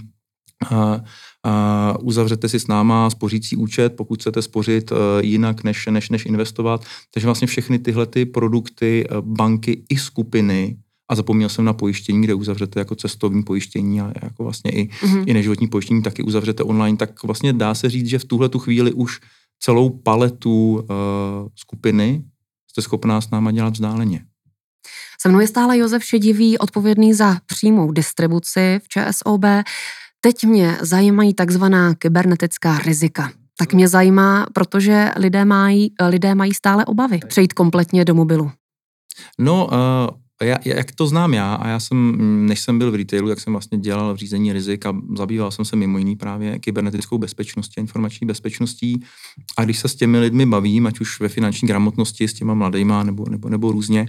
a, 0.71 1.00
a 1.45 1.99
uzavřete 2.00 2.49
si 2.49 2.61
s 2.61 2.67
náma 2.67 3.11
spořící 3.11 3.57
účet, 3.57 3.97
pokud 3.97 4.21
chcete 4.21 4.43
spořit 4.43 4.93
uh, 4.93 4.99
jinak 5.21 5.64
než, 5.64 5.87
než, 5.87 6.11
než 6.11 6.26
investovat. 6.26 6.85
Takže 7.14 7.26
vlastně 7.26 7.47
všechny 7.47 7.79
tyhle 7.79 8.07
ty 8.07 8.26
produkty, 8.26 9.07
uh, 9.11 9.21
banky 9.21 9.83
i 9.88 9.97
skupiny, 9.97 10.76
a 11.11 11.14
zapomněl 11.14 11.49
jsem 11.49 11.64
na 11.64 11.73
pojištění, 11.73 12.23
kde 12.23 12.35
uzavřete 12.35 12.79
jako 12.81 12.95
cestovní 12.95 13.43
pojištění 13.43 14.00
a 14.00 14.12
jako 14.23 14.45
vlastně 14.45 14.71
i, 14.71 14.87
mm-hmm. 14.87 15.25
i 15.26 15.35
neživotní 15.35 15.69
pojištění 15.69 16.02
taky 16.02 16.23
uzavřete 16.23 16.62
online, 16.62 16.97
tak 16.97 17.23
vlastně 17.23 17.52
dá 17.52 17.75
se 17.75 17.90
říct, 17.90 18.07
že 18.07 18.19
v 18.19 18.25
tuhle 18.25 18.49
tu 18.49 18.59
chvíli 18.59 18.93
už 18.93 19.21
celou 19.61 19.90
paletu 19.90 20.73
uh, 20.75 20.87
skupiny 21.55 22.25
jste 22.71 22.83
schopná 22.83 23.21
s 23.21 23.31
náma 23.31 23.50
dělat 23.50 23.73
vzdáleně. 23.73 24.25
Se 25.23 25.29
mnou 25.29 25.40
je 25.40 25.47
stále 25.47 25.79
Josef 25.79 26.05
Šedivý, 26.05 26.59
odpovědný 26.59 27.14
za 27.14 27.37
přímou 27.47 27.93
distribuci 27.93 28.81
v 28.83 28.88
ČSOB. 28.88 29.45
Teď 30.21 30.45
mě 30.45 30.79
zajímají 30.81 31.35
takzvaná 31.35 31.95
kybernetická 31.95 32.79
rizika. 32.79 33.33
Tak 33.59 33.75
mě 33.75 33.89
zajímá, 33.89 34.47
protože 34.53 35.11
lidé 35.17 35.45
mají, 35.45 35.93
lidé 36.09 36.35
mají 36.35 36.55
stále 36.55 36.85
obavy 36.85 37.21
přejít 37.29 37.53
kompletně 37.53 38.05
do 38.05 38.15
mobilu. 38.15 38.50
No, 39.39 39.67
uh, 39.67 40.47
já, 40.49 40.57
jak 40.65 40.93
to 40.93 41.07
znám 41.07 41.35
já, 41.35 41.55
a 41.55 41.69
já 41.69 41.81
jsem, 41.81 42.17
než 42.47 42.61
jsem 42.61 42.79
byl 42.79 42.91
v 42.91 42.95
retailu, 42.95 43.29
jak 43.29 43.41
jsem 43.41 43.53
vlastně 43.53 43.79
dělal 43.79 44.15
v 44.15 44.17
řízení 44.17 44.53
rizik 44.53 44.87
a 44.87 44.97
zabýval 45.17 45.50
jsem 45.50 45.65
se 45.65 45.77
mimo 45.77 45.99
jiný 45.99 46.17
právě 46.17 46.59
kybernetickou 46.59 47.19
bezpečností 47.19 47.81
informační 47.81 48.27
bezpečností. 48.27 49.03
A 49.57 49.65
když 49.65 49.79
se 49.79 49.89
s 49.89 49.95
těmi 49.95 50.19
lidmi 50.19 50.47
bavím, 50.47 50.87
ať 50.87 51.00
už 51.00 51.21
ve 51.21 51.29
finanční 51.29 51.69
gramotnosti, 51.69 52.29
s 52.29 52.35
těma 52.35 52.55
mladýma 52.55 53.03
nebo, 53.03 53.25
nebo, 53.31 53.49
nebo 53.49 53.73
různě, 53.73 54.07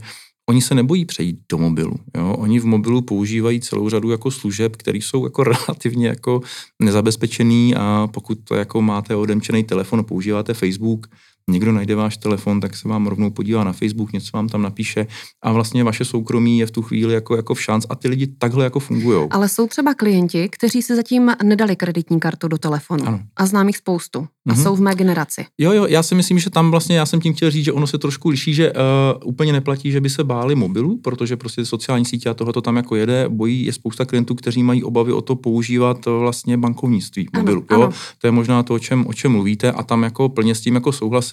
oni 0.51 0.61
se 0.61 0.75
nebojí 0.75 1.05
přejít 1.05 1.39
do 1.49 1.57
mobilu. 1.57 1.95
Jo? 2.17 2.35
Oni 2.37 2.59
v 2.59 2.65
mobilu 2.65 3.01
používají 3.01 3.59
celou 3.59 3.89
řadu 3.89 4.11
jako 4.11 4.31
služeb, 4.31 4.75
které 4.75 4.97
jsou 4.97 5.23
jako 5.23 5.43
relativně 5.67 6.07
jako 6.07 6.41
nezabezpečený 6.81 7.75
a 7.75 8.07
pokud 8.13 8.37
to 8.43 8.55
jako 8.55 8.81
máte 8.81 9.15
odemčený 9.15 9.63
telefon, 9.63 10.03
používáte 10.03 10.53
Facebook, 10.53 11.07
někdo 11.49 11.71
najde 11.71 11.95
váš 11.95 12.17
telefon, 12.17 12.59
tak 12.59 12.75
se 12.75 12.87
vám 12.87 13.07
rovnou 13.07 13.29
podívá 13.29 13.63
na 13.63 13.73
Facebook, 13.73 14.13
něco 14.13 14.29
vám 14.33 14.49
tam 14.49 14.61
napíše 14.61 15.07
a 15.41 15.51
vlastně 15.51 15.83
vaše 15.83 16.05
soukromí 16.05 16.59
je 16.59 16.65
v 16.65 16.71
tu 16.71 16.81
chvíli 16.81 17.13
jako, 17.13 17.35
jako 17.35 17.53
v 17.53 17.61
šanc 17.61 17.85
a 17.89 17.95
ty 17.95 18.07
lidi 18.07 18.27
takhle 18.27 18.63
jako 18.63 18.79
fungují. 18.79 19.27
Ale 19.29 19.49
jsou 19.49 19.67
třeba 19.67 19.93
klienti, 19.93 20.49
kteří 20.49 20.81
si 20.81 20.95
zatím 20.95 21.31
nedali 21.43 21.75
kreditní 21.75 22.19
kartu 22.19 22.47
do 22.47 22.57
telefonu 22.57 23.07
ano. 23.07 23.19
a 23.35 23.45
znám 23.45 23.67
jich 23.67 23.77
spoustu 23.77 24.19
a 24.19 24.53
mm-hmm. 24.53 24.63
jsou 24.63 24.75
v 24.75 24.81
mé 24.81 24.95
generaci. 24.95 25.45
Jo, 25.57 25.71
jo, 25.71 25.85
já 25.85 26.03
si 26.03 26.15
myslím, 26.15 26.39
že 26.39 26.49
tam 26.49 26.71
vlastně, 26.71 26.97
já 26.97 27.05
jsem 27.05 27.21
tím 27.21 27.33
chtěl 27.33 27.51
říct, 27.51 27.65
že 27.65 27.71
ono 27.71 27.87
se 27.87 27.97
trošku 27.97 28.29
liší, 28.29 28.53
že 28.53 28.73
uh, 28.73 28.77
úplně 29.25 29.53
neplatí, 29.53 29.91
že 29.91 30.01
by 30.01 30.09
se 30.09 30.23
báli 30.23 30.55
mobilu, 30.55 30.97
protože 30.97 31.37
prostě 31.37 31.65
sociální 31.65 32.05
sítě 32.05 32.29
a 32.29 32.33
tohle 32.33 32.53
to 32.53 32.61
tam 32.61 32.75
jako 32.75 32.95
jede, 32.95 33.25
bojí 33.29 33.65
je 33.65 33.73
spousta 33.73 34.05
klientů, 34.05 34.35
kteří 34.35 34.63
mají 34.63 34.83
obavy 34.83 35.13
o 35.13 35.21
to 35.21 35.35
používat 35.35 36.07
uh, 36.07 36.13
vlastně 36.13 36.57
bankovnictví 36.57 37.27
mobilu. 37.37 37.65
Ano, 37.69 37.81
jo? 37.81 37.87
Ano. 37.87 37.93
To 38.17 38.27
je 38.27 38.31
možná 38.31 38.63
to, 38.63 38.73
o 38.73 38.79
čem, 38.79 39.07
o 39.07 39.13
čem 39.13 39.31
mluvíte 39.31 39.71
a 39.71 39.83
tam 39.83 40.03
jako 40.03 40.29
plně 40.29 40.55
s 40.55 40.61
tím 40.61 40.75
jako 40.75 40.91
souhlasím 40.91 41.30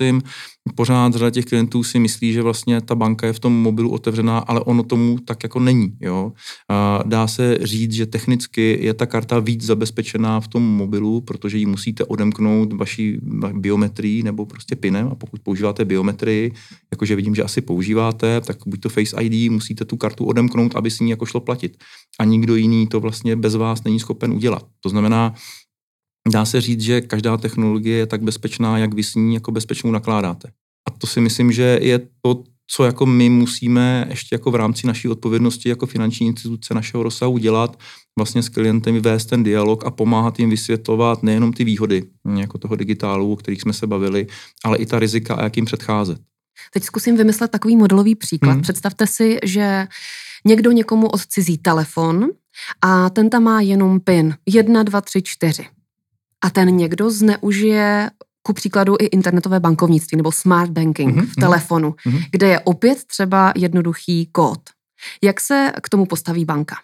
pořád 0.74 1.14
řada 1.14 1.30
těch 1.30 1.44
klientů 1.44 1.84
si 1.84 1.98
myslí, 1.98 2.32
že 2.32 2.42
vlastně 2.42 2.80
ta 2.80 2.94
banka 2.94 3.26
je 3.26 3.32
v 3.32 3.40
tom 3.40 3.52
mobilu 3.52 3.90
otevřená, 3.90 4.38
ale 4.38 4.60
ono 4.60 4.82
tomu 4.82 5.18
tak 5.18 5.42
jako 5.42 5.60
není. 5.60 5.92
Jo? 6.00 6.32
A 6.68 7.00
dá 7.06 7.26
se 7.26 7.58
říct, 7.62 7.92
že 7.92 8.06
technicky 8.06 8.78
je 8.80 8.94
ta 8.94 9.06
karta 9.06 9.38
víc 9.38 9.64
zabezpečená 9.64 10.40
v 10.40 10.48
tom 10.48 10.62
mobilu, 10.62 11.20
protože 11.20 11.58
ji 11.58 11.66
musíte 11.66 12.04
odemknout 12.04 12.72
vaší 12.72 13.20
biometrii 13.52 14.22
nebo 14.22 14.46
prostě 14.46 14.76
pinem 14.76 15.08
a 15.12 15.14
pokud 15.14 15.40
používáte 15.40 15.84
biometrii, 15.84 16.52
jakože 16.90 17.16
vidím, 17.16 17.34
že 17.34 17.42
asi 17.42 17.60
používáte, 17.60 18.40
tak 18.40 18.56
buď 18.66 18.80
to 18.80 18.88
Face 18.88 19.16
ID, 19.22 19.52
musíte 19.52 19.84
tu 19.84 19.96
kartu 19.96 20.24
odemknout, 20.24 20.76
aby 20.76 20.90
s 20.90 21.00
ní 21.00 21.10
jako 21.10 21.26
šlo 21.26 21.40
platit. 21.40 21.76
A 22.20 22.24
nikdo 22.24 22.54
jiný 22.54 22.86
to 22.86 23.00
vlastně 23.00 23.36
bez 23.36 23.54
vás 23.54 23.84
není 23.84 24.00
schopen 24.00 24.32
udělat. 24.32 24.62
To 24.80 24.88
znamená, 24.88 25.34
dá 26.30 26.44
se 26.44 26.60
říct, 26.60 26.80
že 26.80 27.00
každá 27.00 27.36
technologie 27.36 27.96
je 27.96 28.06
tak 28.06 28.22
bezpečná, 28.22 28.78
jak 28.78 28.94
vy 28.94 29.02
s 29.02 29.14
ní 29.14 29.34
jako 29.34 29.52
bezpečnou 29.52 29.90
nakládáte. 29.90 30.48
A 30.88 30.90
to 30.90 31.06
si 31.06 31.20
myslím, 31.20 31.52
že 31.52 31.78
je 31.82 32.00
to, 32.22 32.44
co 32.70 32.84
jako 32.84 33.06
my 33.06 33.28
musíme 33.28 34.06
ještě 34.08 34.34
jako 34.34 34.50
v 34.50 34.54
rámci 34.54 34.86
naší 34.86 35.08
odpovědnosti 35.08 35.68
jako 35.68 35.86
finanční 35.86 36.26
instituce 36.26 36.74
našeho 36.74 37.02
rozsahu 37.02 37.38
dělat, 37.38 37.78
vlastně 38.18 38.42
s 38.42 38.48
klientem 38.48 39.00
vést 39.00 39.26
ten 39.26 39.42
dialog 39.42 39.86
a 39.86 39.90
pomáhat 39.90 40.38
jim 40.38 40.50
vysvětlovat 40.50 41.22
nejenom 41.22 41.52
ty 41.52 41.64
výhody 41.64 42.04
jako 42.36 42.58
toho 42.58 42.76
digitálu, 42.76 43.32
o 43.32 43.36
kterých 43.36 43.62
jsme 43.62 43.72
se 43.72 43.86
bavili, 43.86 44.26
ale 44.64 44.78
i 44.78 44.86
ta 44.86 44.98
rizika 44.98 45.34
a 45.34 45.42
jak 45.42 45.56
jim 45.56 45.64
předcházet. 45.64 46.18
Teď 46.72 46.84
zkusím 46.84 47.16
vymyslet 47.16 47.50
takový 47.50 47.76
modelový 47.76 48.14
příklad. 48.14 48.52
Hmm. 48.52 48.62
Představte 48.62 49.06
si, 49.06 49.38
že 49.44 49.86
někdo 50.44 50.72
někomu 50.72 51.08
odcizí 51.08 51.58
telefon 51.58 52.28
a 52.82 53.10
ten 53.10 53.30
tam 53.30 53.42
má 53.42 53.60
jenom 53.60 54.00
PIN 54.00 54.34
1, 54.46 54.82
2, 54.82 55.00
3, 55.00 55.22
4 55.22 55.66
a 56.44 56.50
ten 56.50 56.76
někdo 56.76 57.10
zneužije 57.10 58.10
ku 58.42 58.52
příkladu 58.52 58.96
i 59.00 59.04
internetové 59.04 59.60
bankovnictví 59.60 60.16
nebo 60.16 60.32
smart 60.32 60.70
banking 60.70 61.16
mm-hmm. 61.16 61.26
v 61.26 61.36
telefonu, 61.36 61.90
mm-hmm. 61.90 62.24
kde 62.30 62.48
je 62.48 62.60
opět 62.60 63.04
třeba 63.04 63.52
jednoduchý 63.56 64.26
kód. 64.26 64.60
Jak 65.22 65.40
se 65.40 65.72
k 65.82 65.88
tomu 65.88 66.06
postaví 66.06 66.44
banka? 66.44 66.76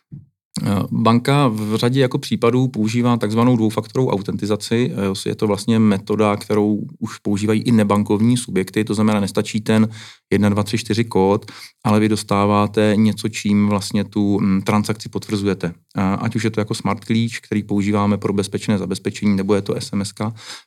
Eh, 0.63 0.83
banka 0.91 1.49
v 1.49 1.77
řadě 1.77 2.01
jako 2.01 2.19
případů 2.19 2.69
používá 2.69 3.17
takzvanou 3.17 3.57
dvoufaktorovou 3.57 4.11
autentizaci. 4.11 4.93
Eh, 4.95 5.29
je 5.29 5.35
to 5.35 5.47
vlastně 5.47 5.79
metoda, 5.79 6.37
kterou 6.37 6.81
už 6.99 7.19
používají 7.19 7.63
i 7.63 7.73
nebankovní 7.73 8.37
subjekty, 8.37 8.85
to 8.85 8.95
znamená, 8.95 9.21
nestačí 9.21 9.61
ten 9.61 9.89
1, 10.31 10.49
2, 10.49 10.63
3, 10.63 10.79
4 10.79 11.05
kód, 11.05 11.51
ale 11.85 12.01
vy 12.01 12.09
dostáváte 12.09 12.93
něco, 12.97 13.29
čím 13.29 13.69
vlastně 13.69 14.05
tu 14.05 14.41
mm, 14.41 14.63
transakci 14.63 15.09
potvrzujete. 15.09 15.73
Ať 15.95 16.37
už 16.37 16.45
je 16.45 16.51
to 16.51 16.61
jako 16.61 16.75
smart 16.75 17.05
klíč, 17.05 17.39
který 17.39 17.63
používáme 17.63 18.19
pro 18.19 18.33
bezpečné 18.33 18.79
zabezpečení, 18.79 19.37
nebo 19.37 19.55
je 19.55 19.63
to 19.63 19.75
SMS 19.79 20.13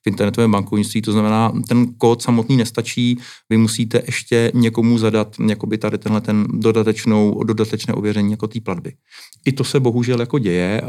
v 0.03 0.07
internetovém 0.07 0.51
bankovnictví. 0.51 1.01
To 1.01 1.11
znamená, 1.11 1.51
ten 1.67 1.93
kód 1.97 2.21
samotný 2.21 2.57
nestačí, 2.57 3.19
vy 3.49 3.57
musíte 3.57 4.01
ještě 4.05 4.51
někomu 4.53 4.97
zadat 4.97 5.35
jakoby 5.47 5.77
tady 5.77 5.97
tenhle 5.97 6.21
ten 6.21 6.45
dodatečnou, 6.53 7.43
dodatečné 7.43 7.93
ověření 7.93 8.31
jako 8.31 8.47
té 8.47 8.59
platby. 8.61 8.93
I 9.45 9.51
to 9.51 9.63
se 9.63 9.76
bohužel 9.79 10.19
jako 10.19 10.39
děje. 10.39 10.81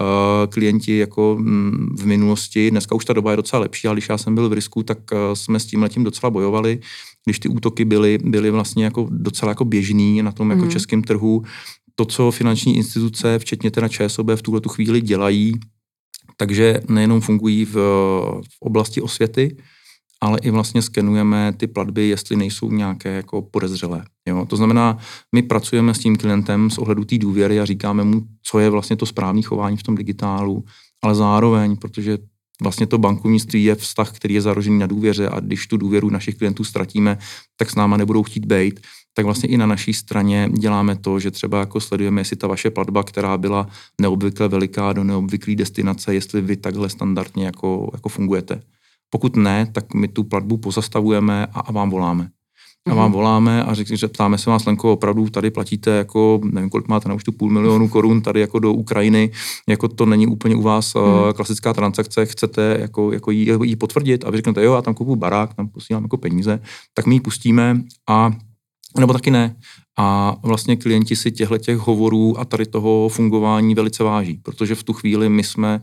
Klienti 0.49 0.99
jako 0.99 1.37
mm, 1.38 1.97
v 1.99 2.07
minulosti, 2.07 2.71
dneska 2.71 2.95
už 2.95 3.04
ta 3.04 3.12
doba 3.12 3.30
je 3.30 3.37
docela 3.37 3.61
lepší, 3.61 3.88
ale 3.88 3.95
když 3.95 4.09
já 4.09 4.18
jsem 4.18 4.35
byl 4.35 4.49
v 4.49 4.52
risku, 4.52 4.83
tak 4.83 4.99
jsme 5.35 5.61
s 5.61 5.66
tím 5.66 5.83
letím 5.83 6.04
docela 6.04 6.30
bojovali 6.30 6.80
když 7.28 7.38
ty 7.38 7.49
útoky 7.49 7.85
byly, 7.85 8.18
byly 8.25 8.50
vlastně 8.50 8.85
jako 8.85 9.09
docela 9.11 9.50
jako 9.50 9.64
běžný 9.64 10.23
na 10.23 10.33
tom 10.33 10.50
jako 10.50 10.62
mm. 10.62 10.71
českém 10.71 11.02
trhu. 11.02 11.42
To, 11.95 12.04
co 12.04 12.30
finanční 12.30 12.76
instituce, 12.76 13.38
včetně 13.38 13.71
teda 13.71 13.88
ČSOB, 13.88 14.30
v 14.37 14.42
tuhle 14.42 14.61
tu 14.61 14.68
chvíli 14.68 15.00
dělají, 15.00 15.52
takže 16.37 16.80
nejenom 16.88 17.21
fungují 17.21 17.64
v, 17.64 17.75
v 18.49 18.57
oblasti 18.61 19.00
osvěty, 19.00 19.57
ale 20.20 20.38
i 20.38 20.50
vlastně 20.50 20.82
skenujeme 20.82 21.52
ty 21.56 21.66
platby, 21.66 22.08
jestli 22.08 22.37
nejsou 22.37 22.70
nějaké 22.70 23.08
jako 23.14 23.42
podezřelé. 23.42 24.04
Jo? 24.28 24.46
To 24.46 24.56
znamená, 24.56 24.98
my 25.34 25.42
pracujeme 25.42 25.94
s 25.94 25.98
tím 25.98 26.16
klientem 26.16 26.70
z 26.70 26.78
ohledu 26.78 27.04
té 27.04 27.18
důvěry 27.18 27.60
a 27.60 27.64
říkáme 27.64 28.04
mu, 28.04 28.22
co 28.42 28.58
je 28.58 28.70
vlastně 28.70 28.96
to 28.96 29.06
správné 29.06 29.42
chování 29.42 29.76
v 29.76 29.82
tom 29.82 29.94
digitálu, 29.94 30.64
ale 31.02 31.14
zároveň, 31.14 31.76
protože 31.76 32.18
vlastně 32.62 32.87
to 32.87 32.98
bankovnictví 32.98 33.64
je 33.64 33.75
vztah, 33.75 34.12
který 34.12 34.34
je 34.34 34.42
založený 34.42 34.78
na 34.78 34.87
důvěře 34.87 35.28
a 35.28 35.40
když 35.40 35.66
tu 35.66 35.76
důvěru 35.76 36.10
našich 36.10 36.34
klientů 36.34 36.64
ztratíme, 36.64 37.18
tak 37.56 37.70
s 37.70 37.75
náma 37.75 37.96
nebudou 37.96 38.22
chtít 38.22 38.46
být, 38.46 38.80
tak 39.14 39.25
vlastně 39.25 39.48
i 39.48 39.56
na 39.56 39.66
naší 39.66 39.94
straně 39.94 40.48
děláme 40.58 40.96
to, 40.96 41.20
že 41.20 41.30
třeba 41.30 41.60
jako 41.60 41.80
sledujeme, 41.80 42.20
jestli 42.20 42.37
ta 42.37 42.46
vaše 42.46 42.70
platba, 42.70 43.02
která 43.02 43.38
byla 43.38 43.68
neobvykle 44.00 44.48
veliká 44.48 44.92
do 44.92 45.04
neobvyklé 45.04 45.54
destinace, 45.54 46.14
jestli 46.14 46.40
vy 46.40 46.56
takhle 46.56 46.88
standardně 46.88 47.46
jako, 47.46 47.90
jako 47.92 48.08
fungujete. 48.08 48.62
Pokud 49.10 49.36
ne, 49.36 49.66
tak 49.72 49.94
my 49.94 50.08
tu 50.08 50.24
platbu 50.24 50.56
pozastavujeme 50.56 51.46
a, 51.46 51.60
a 51.60 51.72
vám 51.72 51.90
voláme 51.90 52.30
a 52.90 52.94
vám 52.94 53.10
mhm. 53.10 53.12
voláme 53.12 53.64
a 53.64 53.74
řekli, 53.74 53.96
že 53.96 54.08
ptáme 54.08 54.38
se 54.38 54.50
vás, 54.50 54.64
Lenko, 54.64 54.92
opravdu 54.92 55.30
tady 55.30 55.50
platíte 55.50 55.90
jako, 55.90 56.40
nevím, 56.44 56.70
kolik 56.70 56.88
máte 56.88 57.08
na 57.08 57.14
účtu, 57.14 57.32
půl 57.32 57.50
milionu 57.50 57.88
korun 57.88 58.20
tady 58.22 58.40
jako 58.40 58.58
do 58.58 58.72
Ukrajiny, 58.72 59.30
jako 59.68 59.88
to 59.88 60.06
není 60.06 60.26
úplně 60.26 60.56
u 60.56 60.62
vás 60.62 60.94
mm. 60.94 61.02
klasická 61.34 61.72
transakce, 61.72 62.26
chcete 62.26 62.76
jako, 62.80 63.12
jako 63.12 63.30
jí, 63.30 63.50
jí, 63.62 63.76
potvrdit 63.76 64.24
a 64.24 64.30
vy 64.30 64.36
řeknete, 64.36 64.64
jo, 64.64 64.74
já 64.74 64.82
tam 64.82 64.94
kupu 64.94 65.16
barák, 65.16 65.54
tam 65.54 65.68
posílám 65.68 66.02
jako 66.02 66.16
peníze, 66.16 66.60
tak 66.94 67.06
my 67.06 67.14
ji 67.14 67.20
pustíme 67.20 67.80
a 68.08 68.32
nebo 68.98 69.12
taky 69.12 69.30
ne. 69.30 69.56
A 69.98 70.36
vlastně 70.42 70.76
klienti 70.76 71.16
si 71.16 71.32
těchto 71.32 71.58
těch 71.58 71.76
hovorů 71.76 72.40
a 72.40 72.44
tady 72.44 72.66
toho 72.66 73.08
fungování 73.08 73.74
velice 73.74 74.04
váží, 74.04 74.40
protože 74.42 74.74
v 74.74 74.82
tu 74.82 74.92
chvíli 74.92 75.28
my 75.28 75.44
jsme 75.44 75.80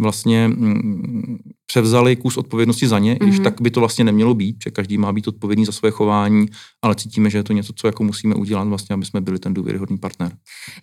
vlastně 0.00 0.48
mm, 0.48 1.38
převzali 1.66 2.16
kus 2.16 2.36
odpovědnosti 2.36 2.88
za 2.88 2.98
ně, 2.98 3.14
mm-hmm. 3.14 3.24
když 3.24 3.34
mhm. 3.34 3.44
tak 3.44 3.60
by 3.60 3.70
to 3.70 3.80
vlastně 3.80 4.04
nemělo 4.04 4.34
být, 4.34 4.56
že 4.64 4.70
každý 4.70 4.98
má 4.98 5.12
být 5.12 5.28
odpovědný 5.28 5.64
za 5.64 5.72
své 5.72 5.90
chování, 5.90 6.46
ale 6.82 6.94
cítíme, 6.94 7.30
že 7.30 7.38
je 7.38 7.42
to 7.42 7.52
něco, 7.52 7.72
co 7.76 7.86
jako 7.86 8.04
musíme 8.04 8.34
udělat, 8.34 8.68
vlastně, 8.68 8.94
aby 8.94 9.04
jsme 9.04 9.20
byli 9.20 9.38
ten 9.38 9.54
důvěryhodný 9.54 9.98
partner. 9.98 10.32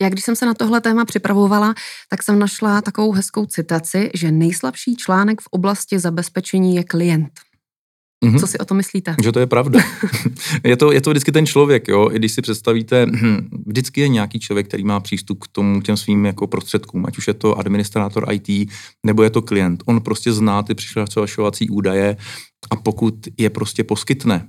Já 0.01 0.09
když 0.09 0.23
jsem 0.23 0.35
se 0.35 0.45
na 0.45 0.53
tohle 0.53 0.81
téma 0.81 1.05
připravovala, 1.05 1.73
tak 2.09 2.23
jsem 2.23 2.39
našla 2.39 2.81
takovou 2.81 3.11
hezkou 3.11 3.45
citaci, 3.45 4.11
že 4.13 4.31
nejslabší 4.31 4.95
článek 4.95 5.41
v 5.41 5.47
oblasti 5.51 5.99
zabezpečení 5.99 6.75
je 6.75 6.83
klient. 6.83 7.29
Mm-hmm. 8.25 8.39
Co 8.39 8.47
si 8.47 8.57
o 8.57 8.65
to 8.65 8.73
myslíte? 8.73 9.15
Že 9.23 9.31
to 9.31 9.39
je 9.39 9.47
pravda. 9.47 9.79
je, 10.63 10.77
to, 10.77 10.91
je 10.91 11.01
to 11.01 11.09
vždycky 11.09 11.31
ten 11.31 11.45
člověk, 11.45 11.87
jo. 11.87 12.09
I 12.11 12.15
když 12.15 12.31
si 12.31 12.41
představíte, 12.41 13.05
vždycky 13.65 14.01
je 14.01 14.07
nějaký 14.07 14.39
člověk, 14.39 14.67
který 14.67 14.83
má 14.83 14.99
přístup 14.99 15.43
k 15.43 15.47
tomu, 15.47 15.81
těm 15.81 15.97
svým 15.97 16.25
jako 16.25 16.47
prostředkům, 16.47 17.05
ať 17.05 17.17
už 17.17 17.27
je 17.27 17.33
to 17.33 17.59
administrátor 17.59 18.25
IT, 18.31 18.69
nebo 19.05 19.23
je 19.23 19.29
to 19.29 19.41
klient. 19.41 19.83
On 19.85 20.01
prostě 20.01 20.33
zná 20.33 20.63
ty 20.63 20.75
přihlašovací 20.75 21.69
údaje 21.69 22.17
a 22.69 22.75
pokud 22.75 23.15
je 23.37 23.49
prostě 23.49 23.83
poskytne, 23.83 24.47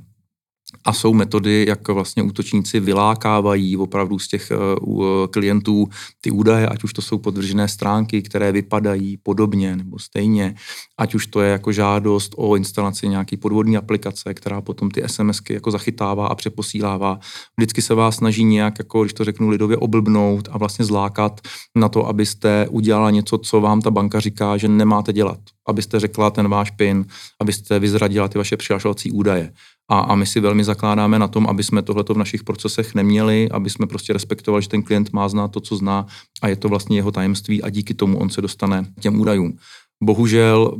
a 0.84 0.92
jsou 0.92 1.14
metody, 1.14 1.64
jak 1.68 1.88
vlastně 1.88 2.22
útočníci 2.22 2.80
vylákávají 2.80 3.76
opravdu 3.76 4.18
z 4.18 4.28
těch 4.28 4.52
uh, 4.80 5.26
klientů 5.26 5.88
ty 6.20 6.30
údaje, 6.30 6.68
ať 6.68 6.84
už 6.84 6.92
to 6.92 7.02
jsou 7.02 7.18
podvržené 7.18 7.68
stránky, 7.68 8.22
které 8.22 8.52
vypadají 8.52 9.16
podobně 9.16 9.76
nebo 9.76 9.98
stejně, 9.98 10.54
ať 10.98 11.14
už 11.14 11.26
to 11.26 11.40
je 11.40 11.50
jako 11.50 11.72
žádost 11.72 12.34
o 12.36 12.56
instalaci 12.56 13.08
nějaký 13.08 13.36
podvodní 13.36 13.76
aplikace, 13.76 14.34
která 14.34 14.60
potom 14.60 14.90
ty 14.90 15.02
SMSky 15.06 15.54
jako 15.54 15.70
zachytává 15.70 16.26
a 16.26 16.34
přeposílává. 16.34 17.18
Vždycky 17.58 17.82
se 17.82 17.94
vás 17.94 18.16
snaží 18.16 18.44
nějak, 18.44 18.78
jako, 18.78 19.02
když 19.02 19.12
to 19.12 19.24
řeknu 19.24 19.48
lidově, 19.48 19.76
oblbnout 19.76 20.48
a 20.52 20.58
vlastně 20.58 20.84
zlákat 20.84 21.40
na 21.76 21.88
to, 21.88 22.06
abyste 22.06 22.66
udělala 22.70 23.10
něco, 23.10 23.38
co 23.38 23.60
vám 23.60 23.80
ta 23.80 23.90
banka 23.90 24.20
říká, 24.20 24.56
že 24.56 24.68
nemáte 24.68 25.12
dělat. 25.12 25.38
Abyste 25.68 26.00
řekla 26.00 26.30
ten 26.30 26.48
váš 26.48 26.70
PIN, 26.70 27.04
abyste 27.40 27.78
vyzradila 27.78 28.28
ty 28.28 28.38
vaše 28.38 28.56
přihlašovací 28.56 29.10
údaje. 29.12 29.52
A, 29.90 29.98
a 29.98 30.14
my 30.14 30.26
si 30.26 30.40
velmi 30.40 30.64
zakládáme 30.64 31.18
na 31.18 31.28
tom, 31.28 31.46
aby 31.46 31.62
jsme 31.62 31.82
tohleto 31.82 32.14
v 32.14 32.18
našich 32.18 32.44
procesech 32.44 32.94
neměli, 32.94 33.48
aby 33.50 33.70
jsme 33.70 33.86
prostě 33.86 34.12
respektovali, 34.12 34.62
že 34.62 34.68
ten 34.68 34.82
klient 34.82 35.12
má 35.12 35.28
znát 35.28 35.48
to, 35.48 35.60
co 35.60 35.76
zná 35.76 36.06
a 36.42 36.48
je 36.48 36.56
to 36.56 36.68
vlastně 36.68 36.98
jeho 36.98 37.12
tajemství 37.12 37.62
a 37.62 37.70
díky 37.70 37.94
tomu 37.94 38.18
on 38.18 38.30
se 38.30 38.40
dostane 38.40 38.84
k 38.98 39.00
těm 39.00 39.20
údajům. 39.20 39.58
Bohužel 40.02 40.78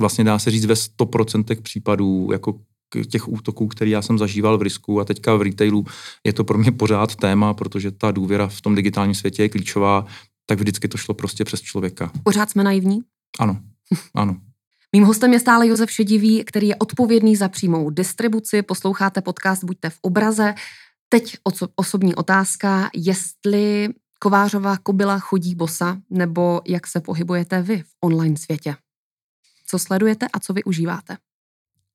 vlastně 0.00 0.24
dá 0.24 0.38
se 0.38 0.50
říct 0.50 0.64
ve 0.64 0.74
100% 0.74 1.62
případů 1.62 2.28
jako 2.32 2.60
těch 3.10 3.28
útoků, 3.28 3.68
který 3.68 3.90
já 3.90 4.02
jsem 4.02 4.18
zažíval 4.18 4.58
v 4.58 4.62
risku 4.62 5.00
a 5.00 5.04
teďka 5.04 5.36
v 5.36 5.42
retailu 5.42 5.86
je 6.26 6.32
to 6.32 6.44
pro 6.44 6.58
mě 6.58 6.72
pořád 6.72 7.16
téma, 7.16 7.54
protože 7.54 7.90
ta 7.90 8.10
důvěra 8.10 8.48
v 8.48 8.60
tom 8.60 8.74
digitálním 8.74 9.14
světě 9.14 9.42
je 9.42 9.48
klíčová, 9.48 10.06
tak 10.46 10.58
vždycky 10.58 10.88
to 10.88 10.98
šlo 10.98 11.14
prostě 11.14 11.44
přes 11.44 11.60
člověka. 11.60 12.10
Pořád 12.22 12.50
jsme 12.50 12.64
naivní? 12.64 13.00
Ano, 13.38 13.60
ano. 14.14 14.36
Mým 14.92 15.04
hostem 15.04 15.32
je 15.32 15.40
stále 15.40 15.66
Josef 15.66 15.90
Šedivý, 15.90 16.44
který 16.44 16.68
je 16.68 16.76
odpovědný 16.76 17.36
za 17.36 17.48
přímou 17.48 17.90
distribuci. 17.90 18.62
Posloucháte 18.62 19.20
podcast 19.20 19.64
Buďte 19.64 19.90
v 19.90 19.98
obraze. 20.02 20.54
Teď 21.08 21.36
osobní 21.76 22.14
otázka, 22.14 22.90
jestli 22.94 23.88
Kovářová 24.20 24.76
kobila 24.76 25.18
chodí 25.18 25.54
bosa, 25.54 25.98
nebo 26.10 26.60
jak 26.66 26.86
se 26.86 27.00
pohybujete 27.00 27.62
vy 27.62 27.82
v 27.82 27.88
online 28.00 28.36
světě? 28.36 28.76
Co 29.66 29.78
sledujete 29.78 30.26
a 30.32 30.40
co 30.40 30.52
využíváte? 30.52 31.16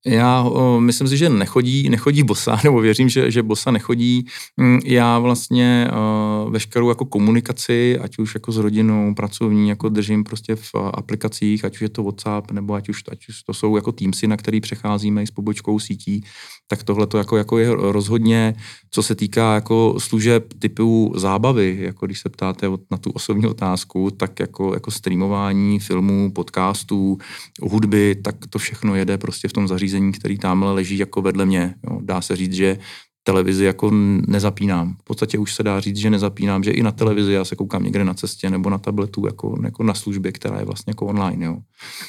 Já 0.06 0.44
o, 0.44 0.80
myslím 0.80 1.08
si, 1.08 1.18
že 1.18 1.30
nechodí, 1.30 1.90
nechodí 1.90 2.24
bosa, 2.24 2.60
nebo 2.64 2.82
věřím, 2.82 3.10
že, 3.10 3.32
že 3.32 3.44
bosa 3.44 3.72
nechodí. 3.72 4.26
Mm, 4.58 4.80
já 4.86 5.20
vlastně 5.20 5.88
o, 5.94 6.50
veškerou 6.50 6.90
jako 6.90 7.06
komunikaci, 7.06 8.00
ať 8.00 8.18
už 8.18 8.34
jako 8.34 8.52
s 8.52 8.58
rodinou, 8.58 9.14
pracovní, 9.14 9.70
jako 9.70 9.90
držím 9.90 10.24
prostě 10.24 10.56
v 10.56 10.76
aplikacích, 10.76 11.66
ať 11.66 11.76
už 11.76 11.82
je 11.82 11.90
to 11.90 12.04
WhatsApp, 12.04 12.52
nebo 12.52 12.74
ať 12.74 12.90
už, 12.90 13.04
ať 13.12 13.28
už 13.30 13.44
to 13.44 13.54
jsou 13.54 13.76
jako 13.76 13.92
Teamsy, 13.92 14.28
na 14.28 14.38
který 14.38 14.62
přecházíme 14.62 15.24
i 15.24 15.28
s 15.28 15.32
pobočkou 15.32 15.80
sítí, 15.80 16.24
tak 16.68 16.84
tohle 16.84 17.08
to 17.08 17.18
jako, 17.18 17.38
jako 17.38 17.58
je 17.58 17.76
rozhodně, 17.76 18.56
co 18.92 19.04
se 19.04 19.16
týká 19.16 19.56
jako 19.56 19.96
služeb 19.98 20.54
typu 20.60 21.14
zábavy, 21.16 21.78
jako 21.82 22.06
když 22.06 22.20
se 22.20 22.30
ptáte 22.30 22.68
na 22.92 22.98
tu 22.98 23.12
osobní 23.12 23.46
otázku, 23.48 24.12
tak 24.12 24.40
jako, 24.40 24.74
jako 24.74 24.92
streamování 24.92 25.80
filmů, 25.80 26.32
podcastů, 26.32 27.18
hudby, 27.62 28.16
tak 28.16 28.36
to 28.50 28.60
všechno 28.60 28.96
jede 28.96 29.18
prostě 29.18 29.48
v 29.48 29.54
tom 29.54 29.68
zařízení 29.68 29.95
zařízení, 29.96 30.12
který 30.12 30.38
tamhle 30.38 30.74
leží 30.74 30.98
jako 30.98 31.22
vedle 31.22 31.46
mě. 31.46 31.76
Jo. 31.84 32.00
Dá 32.02 32.22
se 32.22 32.36
říct, 32.36 32.54
že 32.54 32.78
televizi 33.24 33.66
jako 33.66 33.92
nezapínám. 34.28 34.96
V 35.02 35.04
podstatě 35.04 35.38
už 35.38 35.54
se 35.54 35.64
dá 35.64 35.80
říct, 35.80 35.98
že 35.98 36.10
nezapínám, 36.10 36.64
že 36.64 36.72
i 36.72 36.84
na 36.84 36.92
televizi 36.92 37.34
já 37.34 37.46
se 37.46 37.56
koukám 37.56 37.84
někde 37.84 38.06
na 38.06 38.14
cestě 38.14 38.50
nebo 38.50 38.70
na 38.70 38.78
tabletu 38.78 39.26
jako, 39.26 39.58
jako 39.64 39.84
na 39.84 39.94
službě, 39.94 40.32
která 40.32 40.60
je 40.60 40.66
vlastně 40.66 40.92
jako 40.92 41.06
online. 41.06 41.46
Jo. 41.46 41.58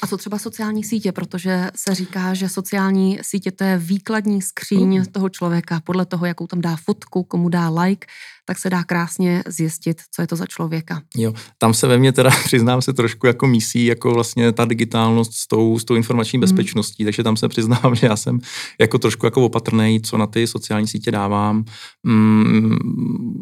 A 0.01 0.07
co 0.07 0.17
třeba 0.17 0.37
sociální 0.37 0.83
sítě, 0.83 1.11
protože 1.11 1.71
se 1.75 1.95
říká, 1.95 2.33
že 2.33 2.49
sociální 2.49 3.19
sítě 3.21 3.51
to 3.51 3.63
je 3.63 3.77
výkladní 3.77 4.41
skříň 4.41 4.99
mm. 4.99 5.05
toho 5.05 5.29
člověka 5.29 5.81
podle 5.81 6.05
toho, 6.05 6.25
jakou 6.25 6.47
tam 6.47 6.61
dá 6.61 6.75
fotku, 6.75 7.23
komu 7.23 7.49
dá 7.49 7.69
like, 7.69 8.07
tak 8.47 8.59
se 8.59 8.69
dá 8.69 8.83
krásně 8.83 9.43
zjistit, 9.47 10.01
co 10.11 10.21
je 10.21 10.27
to 10.27 10.35
za 10.35 10.45
člověka. 10.45 11.01
Jo, 11.17 11.33
tam 11.57 11.73
se 11.73 11.87
ve 11.87 11.97
mně 11.97 12.11
teda 12.11 12.29
přiznám 12.45 12.81
se 12.81 12.93
trošku 12.93 13.27
jako 13.27 13.47
mísí, 13.47 13.85
jako 13.85 14.13
vlastně 14.13 14.51
ta 14.51 14.65
digitálnost 14.65 15.33
s 15.33 15.47
tou, 15.47 15.79
s 15.79 15.85
tou 15.85 15.95
informační 15.95 16.37
mhm. 16.37 16.41
bezpečností, 16.41 17.03
mm. 17.03 17.05
takže 17.07 17.23
tam 17.23 17.37
se 17.37 17.47
přiznám, 17.47 17.91
že 17.95 18.07
já 18.07 18.15
jsem 18.15 18.39
jako 18.79 18.97
trošku 18.97 19.25
jako 19.25 19.45
opatrný, 19.45 20.01
co 20.01 20.17
na 20.17 20.27
ty 20.27 20.47
sociální 20.47 20.87
sítě 20.87 21.11
dávám. 21.11 21.65
Mm, 22.03 22.77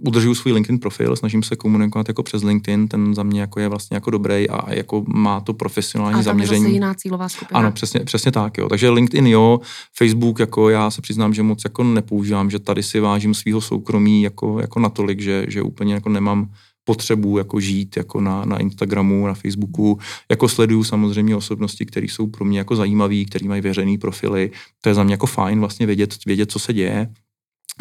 udržuju 0.08 0.36
svůj 0.36 0.54
LinkedIn 0.54 0.80
profil, 0.80 1.16
snažím 1.16 1.44
se 1.44 1.56
komunikovat 1.56 2.08
jako 2.08 2.24
přes 2.24 2.44
LinkedIn, 2.44 2.88
ten 2.88 3.16
za 3.16 3.24
mě 3.24 3.42
jako 3.42 3.60
je 3.60 3.70
vlastně 3.70 3.96
jako 3.96 4.12
dobrý 4.12 4.50
a 4.50 4.74
jako 4.74 5.04
má 5.08 5.40
to 5.40 5.54
profesionální 5.54 6.20
a 6.20 6.24
zaměření. 6.24 6.66
A 6.66 6.70
jiná 6.70 6.94
cílová 6.94 7.30
skupina. 7.30 7.60
Ano, 7.60 7.72
přesně, 7.72 8.00
přesně 8.00 8.32
tak, 8.32 8.58
jo. 8.58 8.70
Takže 8.70 8.90
LinkedIn 8.90 9.28
jo, 9.28 9.60
Facebook 9.98 10.40
jako 10.40 10.70
já 10.70 10.92
se 10.92 11.02
přiznám, 11.02 11.34
že 11.34 11.44
moc 11.44 11.64
jako 11.64 11.84
nepoužívám, 11.84 12.50
že 12.50 12.60
tady 12.60 12.84
si 12.84 13.00
vážím 13.00 13.34
svého 13.34 13.62
soukromí 13.62 14.24
jako, 14.24 14.60
jako 14.60 14.80
natolik, 14.96 15.20
že, 15.20 15.46
že 15.48 15.62
úplně 15.62 15.94
jako 15.94 16.10
nemám 16.10 16.52
potřebu 16.84 17.38
jako 17.38 17.60
žít 17.60 17.98
jako 17.98 18.22
na, 18.22 18.46
na 18.46 18.58
Instagramu, 18.58 19.28
na 19.28 19.34
Facebooku. 19.34 20.00
Jako 20.30 20.50
sleduju 20.50 20.84
samozřejmě 20.84 21.36
osobnosti, 21.36 21.86
které 21.86 22.06
jsou 22.06 22.28
pro 22.28 22.46
mě 22.46 22.60
jako 22.60 22.76
zajímavé, 22.76 23.26
které 23.26 23.48
mají 23.48 23.62
veřejné 23.62 23.98
profily. 23.98 24.52
To 24.82 24.90
je 24.90 24.96
za 24.96 25.04
mě 25.04 25.14
jako 25.14 25.28
fajn 25.28 25.60
vlastně 25.60 25.86
vědět, 25.86 26.16
vědět, 26.26 26.52
co 26.52 26.60
se 26.60 26.74
děje 26.74 27.10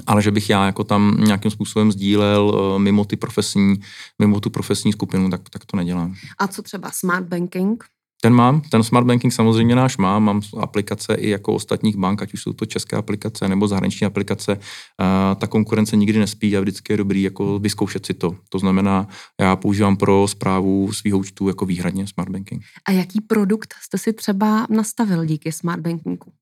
ale 0.07 0.23
že 0.23 0.31
bych 0.31 0.51
já 0.51 0.67
jako 0.67 0.85
tam 0.85 1.17
nějakým 1.25 1.51
způsobem 1.51 1.93
sdílel 1.93 2.51
uh, 2.51 2.83
mimo 2.83 3.05
ty 3.05 3.17
profesní, 3.17 3.79
mimo 4.19 4.41
tu 4.41 4.51
profesní 4.51 4.93
skupinu, 4.93 5.31
tak, 5.31 5.41
tak 5.51 5.65
to 5.65 5.77
nedělám. 5.77 6.15
A 6.39 6.49
co 6.49 6.63
třeba 6.63 6.91
smart 6.91 7.27
banking? 7.27 7.85
Ten 8.25 8.35
mám, 8.35 8.61
ten 8.61 8.83
smart 8.83 9.07
banking 9.07 9.33
samozřejmě 9.33 9.77
náš 9.77 9.97
mám, 9.97 10.25
mám 10.25 10.41
aplikace 10.61 11.15
i 11.15 11.29
jako 11.29 11.55
ostatních 11.55 11.97
bank, 11.97 12.23
ať 12.23 12.35
už 12.35 12.43
jsou 12.43 12.53
to 12.53 12.67
české 12.67 12.97
aplikace 12.97 13.49
nebo 13.49 13.69
zahraniční 13.69 14.07
aplikace. 14.07 14.53
Uh, 14.53 14.61
ta 15.37 15.47
konkurence 15.47 15.97
nikdy 15.97 16.19
nespí 16.19 16.57
a 16.57 16.61
vždycky 16.61 16.93
je 16.93 16.97
dobrý 16.97 17.23
jako 17.23 17.59
vyzkoušet 17.59 18.07
si 18.07 18.15
to. 18.15 18.37
To 18.49 18.59
znamená, 18.59 19.09
já 19.41 19.57
používám 19.57 19.97
pro 19.97 20.29
zprávu 20.29 20.93
svých 20.93 21.15
účtů 21.15 21.49
jako 21.49 21.67
výhradně 21.67 22.07
smart 22.07 22.31
banking. 22.31 22.63
A 22.89 22.93
jaký 22.93 23.21
produkt 23.21 23.75
jste 23.83 23.99
si 23.99 24.13
třeba 24.13 24.67
nastavil 24.71 25.25
díky 25.25 25.53
smart 25.53 25.83
bankingu? 25.83 26.33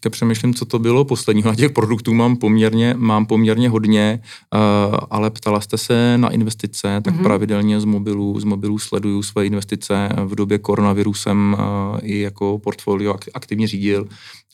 Teďka 0.00 0.10
přemýšlím, 0.10 0.54
co 0.54 0.64
to 0.64 0.78
bylo 0.78 1.04
posledního. 1.04 1.50
Na 1.50 1.56
těch 1.56 1.72
produktů 1.72 2.14
mám 2.14 2.36
poměrně, 2.36 2.94
mám 2.98 3.26
poměrně 3.26 3.68
hodně, 3.68 4.20
uh, 4.54 4.96
ale 5.10 5.30
ptala 5.30 5.60
jste 5.60 5.78
se 5.78 6.18
na 6.18 6.28
investice, 6.28 7.00
tak 7.04 7.14
mm-hmm. 7.14 7.22
pravidelně 7.22 7.80
z 7.80 7.84
mobilů, 7.84 8.40
z 8.40 8.44
mobilů 8.44 8.78
sleduju 8.78 9.22
své 9.22 9.46
investice. 9.46 10.08
V 10.24 10.34
době 10.34 10.58
koronaviru 10.58 11.14
jsem 11.14 11.56
uh, 11.58 11.98
i 12.02 12.20
jako 12.20 12.58
portfolio 12.58 13.14
aktivně 13.34 13.66
řídil, 13.66 14.08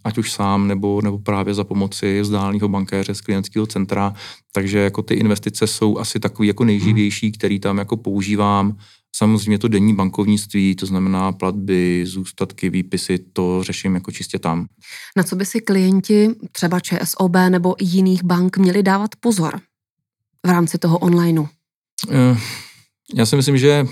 ať 0.05 0.19
už 0.19 0.33
sám, 0.33 0.69
nebo, 0.69 1.01
nebo 1.03 1.19
právě 1.19 1.55
za 1.55 1.65
pomoci 1.65 2.21
vzdáleného 2.21 2.69
bankéře 2.69 3.15
z 3.15 3.21
klientského 3.21 3.67
centra. 3.67 4.15
Takže 4.53 4.79
jako 4.79 5.03
ty 5.03 5.15
investice 5.15 5.67
jsou 5.67 5.99
asi 5.99 6.21
takový 6.21 6.49
jako 6.49 6.65
nejživější, 6.65 7.33
který 7.33 7.61
tam 7.61 7.79
jako 7.79 7.97
používám 7.97 8.77
Samozřejmě 9.17 9.59
to 9.59 9.69
denní 9.69 9.95
bankovnictví, 9.95 10.77
to 10.77 10.87
znamená 10.87 11.33
platby, 11.33 12.05
zůstatky, 12.07 12.71
výpisy, 12.71 13.19
to 13.33 13.63
řeším 13.63 13.95
jako 13.95 14.13
čistě 14.13 14.39
tam. 14.39 14.67
Na 15.17 15.23
co 15.23 15.37
by 15.37 15.45
si 15.45 15.61
klienti 15.61 16.31
třeba 16.53 16.81
ČSOB 16.81 17.37
nebo 17.49 17.75
jiných 17.81 18.25
bank 18.25 18.59
měli 18.59 18.83
dávat 18.83 19.11
pozor 19.21 19.61
v 20.47 20.51
rámci 20.51 20.79
toho 20.79 20.99
onlineu? 20.99 21.47
Eh, 22.11 22.39
já 23.15 23.27
si 23.27 23.37
myslím, 23.37 23.59
že 23.59 23.87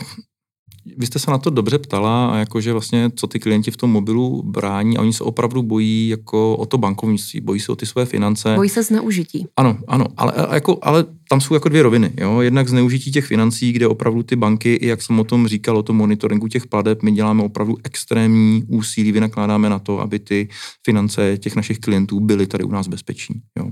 vy 0.96 1.06
jste 1.06 1.18
se 1.18 1.30
na 1.30 1.38
to 1.38 1.50
dobře 1.50 1.78
ptala 1.78 2.30
a 2.30 2.36
jakože 2.36 2.72
vlastně, 2.72 3.10
co 3.16 3.26
ty 3.26 3.40
klienti 3.40 3.70
v 3.70 3.76
tom 3.76 3.90
mobilu 3.90 4.42
brání 4.42 4.96
a 4.96 5.00
oni 5.00 5.12
se 5.12 5.24
opravdu 5.24 5.62
bojí 5.62 6.08
jako 6.08 6.56
o 6.56 6.66
to 6.66 6.78
bankovnictví, 6.78 7.40
bojí 7.40 7.60
se 7.60 7.72
o 7.72 7.76
ty 7.76 7.86
své 7.86 8.06
finance. 8.06 8.54
Bojí 8.56 8.68
se 8.68 8.82
zneužití. 8.82 9.46
Ano, 9.56 9.78
ano, 9.88 10.06
ale, 10.16 10.32
jako, 10.54 10.78
ale 10.82 11.04
tam 11.28 11.40
jsou 11.40 11.54
jako 11.54 11.68
dvě 11.68 11.82
roviny. 11.82 12.12
Jo? 12.20 12.40
Jednak 12.40 12.68
zneužití 12.68 13.12
těch 13.12 13.24
financí, 13.26 13.72
kde 13.72 13.86
opravdu 13.86 14.22
ty 14.22 14.36
banky, 14.36 14.74
i 14.74 14.86
jak 14.86 15.02
jsem 15.02 15.20
o 15.20 15.24
tom 15.24 15.46
říkal, 15.48 15.76
o 15.78 15.82
tom 15.82 15.96
monitoringu 15.96 16.48
těch 16.48 16.66
pladeb, 16.66 17.02
my 17.02 17.12
děláme 17.12 17.42
opravdu 17.42 17.76
extrémní 17.84 18.64
úsilí, 18.68 19.12
vynakládáme 19.12 19.70
na 19.70 19.78
to, 19.78 20.00
aby 20.00 20.18
ty 20.18 20.48
finance 20.84 21.38
těch 21.38 21.56
našich 21.56 21.78
klientů 21.78 22.20
byly 22.20 22.46
tady 22.46 22.64
u 22.64 22.70
nás 22.70 22.88
bezpeční. 22.88 23.36
Jo? 23.58 23.70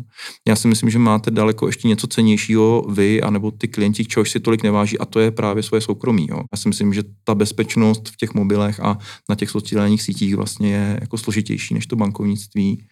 Já 0.49 0.57
si 0.57 0.69
myslím, 0.69 0.91
že 0.91 0.99
máte 0.99 1.31
daleko 1.31 1.67
ještě 1.67 1.89
něco 1.89 2.07
cenějšího 2.07 2.87
vy, 2.89 3.23
anebo 3.23 3.51
ty 3.51 3.69
klienti, 3.69 4.05
čehož 4.05 4.31
si 4.31 4.41
tolik 4.41 4.63
neváží, 4.63 4.99
a 4.99 5.05
to 5.05 5.21
je 5.21 5.31
právě 5.31 5.63
svoje 5.63 5.81
soukromí. 5.81 6.27
Jo? 6.31 6.37
Já 6.53 6.59
si 6.59 6.69
myslím, 6.69 6.95
že 6.95 7.03
ta 7.25 7.35
bezpečnost 7.35 8.09
v 8.09 8.17
těch 8.17 8.35
mobilech 8.35 8.81
a 8.81 8.99
na 9.29 9.35
těch 9.35 9.51
sociálních 9.51 10.03
sítích 10.03 10.37
vlastně 10.37 10.73
je 10.73 10.99
jako 11.01 11.19
složitější 11.19 11.75
než 11.75 11.87
to 11.87 11.97
bankovnictví 11.97 12.87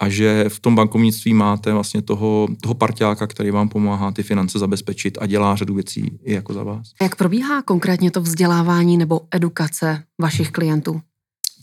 a 0.00 0.08
že 0.08 0.44
v 0.48 0.60
tom 0.60 0.74
bankovnictví 0.74 1.34
máte 1.34 1.72
vlastně 1.72 2.02
toho, 2.02 2.48
toho 2.62 2.74
parťáka, 2.74 3.26
který 3.26 3.50
vám 3.50 3.68
pomáhá 3.68 4.10
ty 4.10 4.22
finance 4.22 4.58
zabezpečit 4.58 5.18
a 5.20 5.26
dělá 5.26 5.56
řadu 5.56 5.74
věcí 5.74 6.18
i 6.24 6.32
jako 6.32 6.52
za 6.52 6.62
vás. 6.62 6.86
Jak 7.02 7.16
probíhá 7.16 7.62
konkrétně 7.62 8.10
to 8.10 8.20
vzdělávání 8.20 8.96
nebo 8.96 9.20
edukace 9.30 10.02
vašich 10.20 10.50
klientů? 10.50 11.00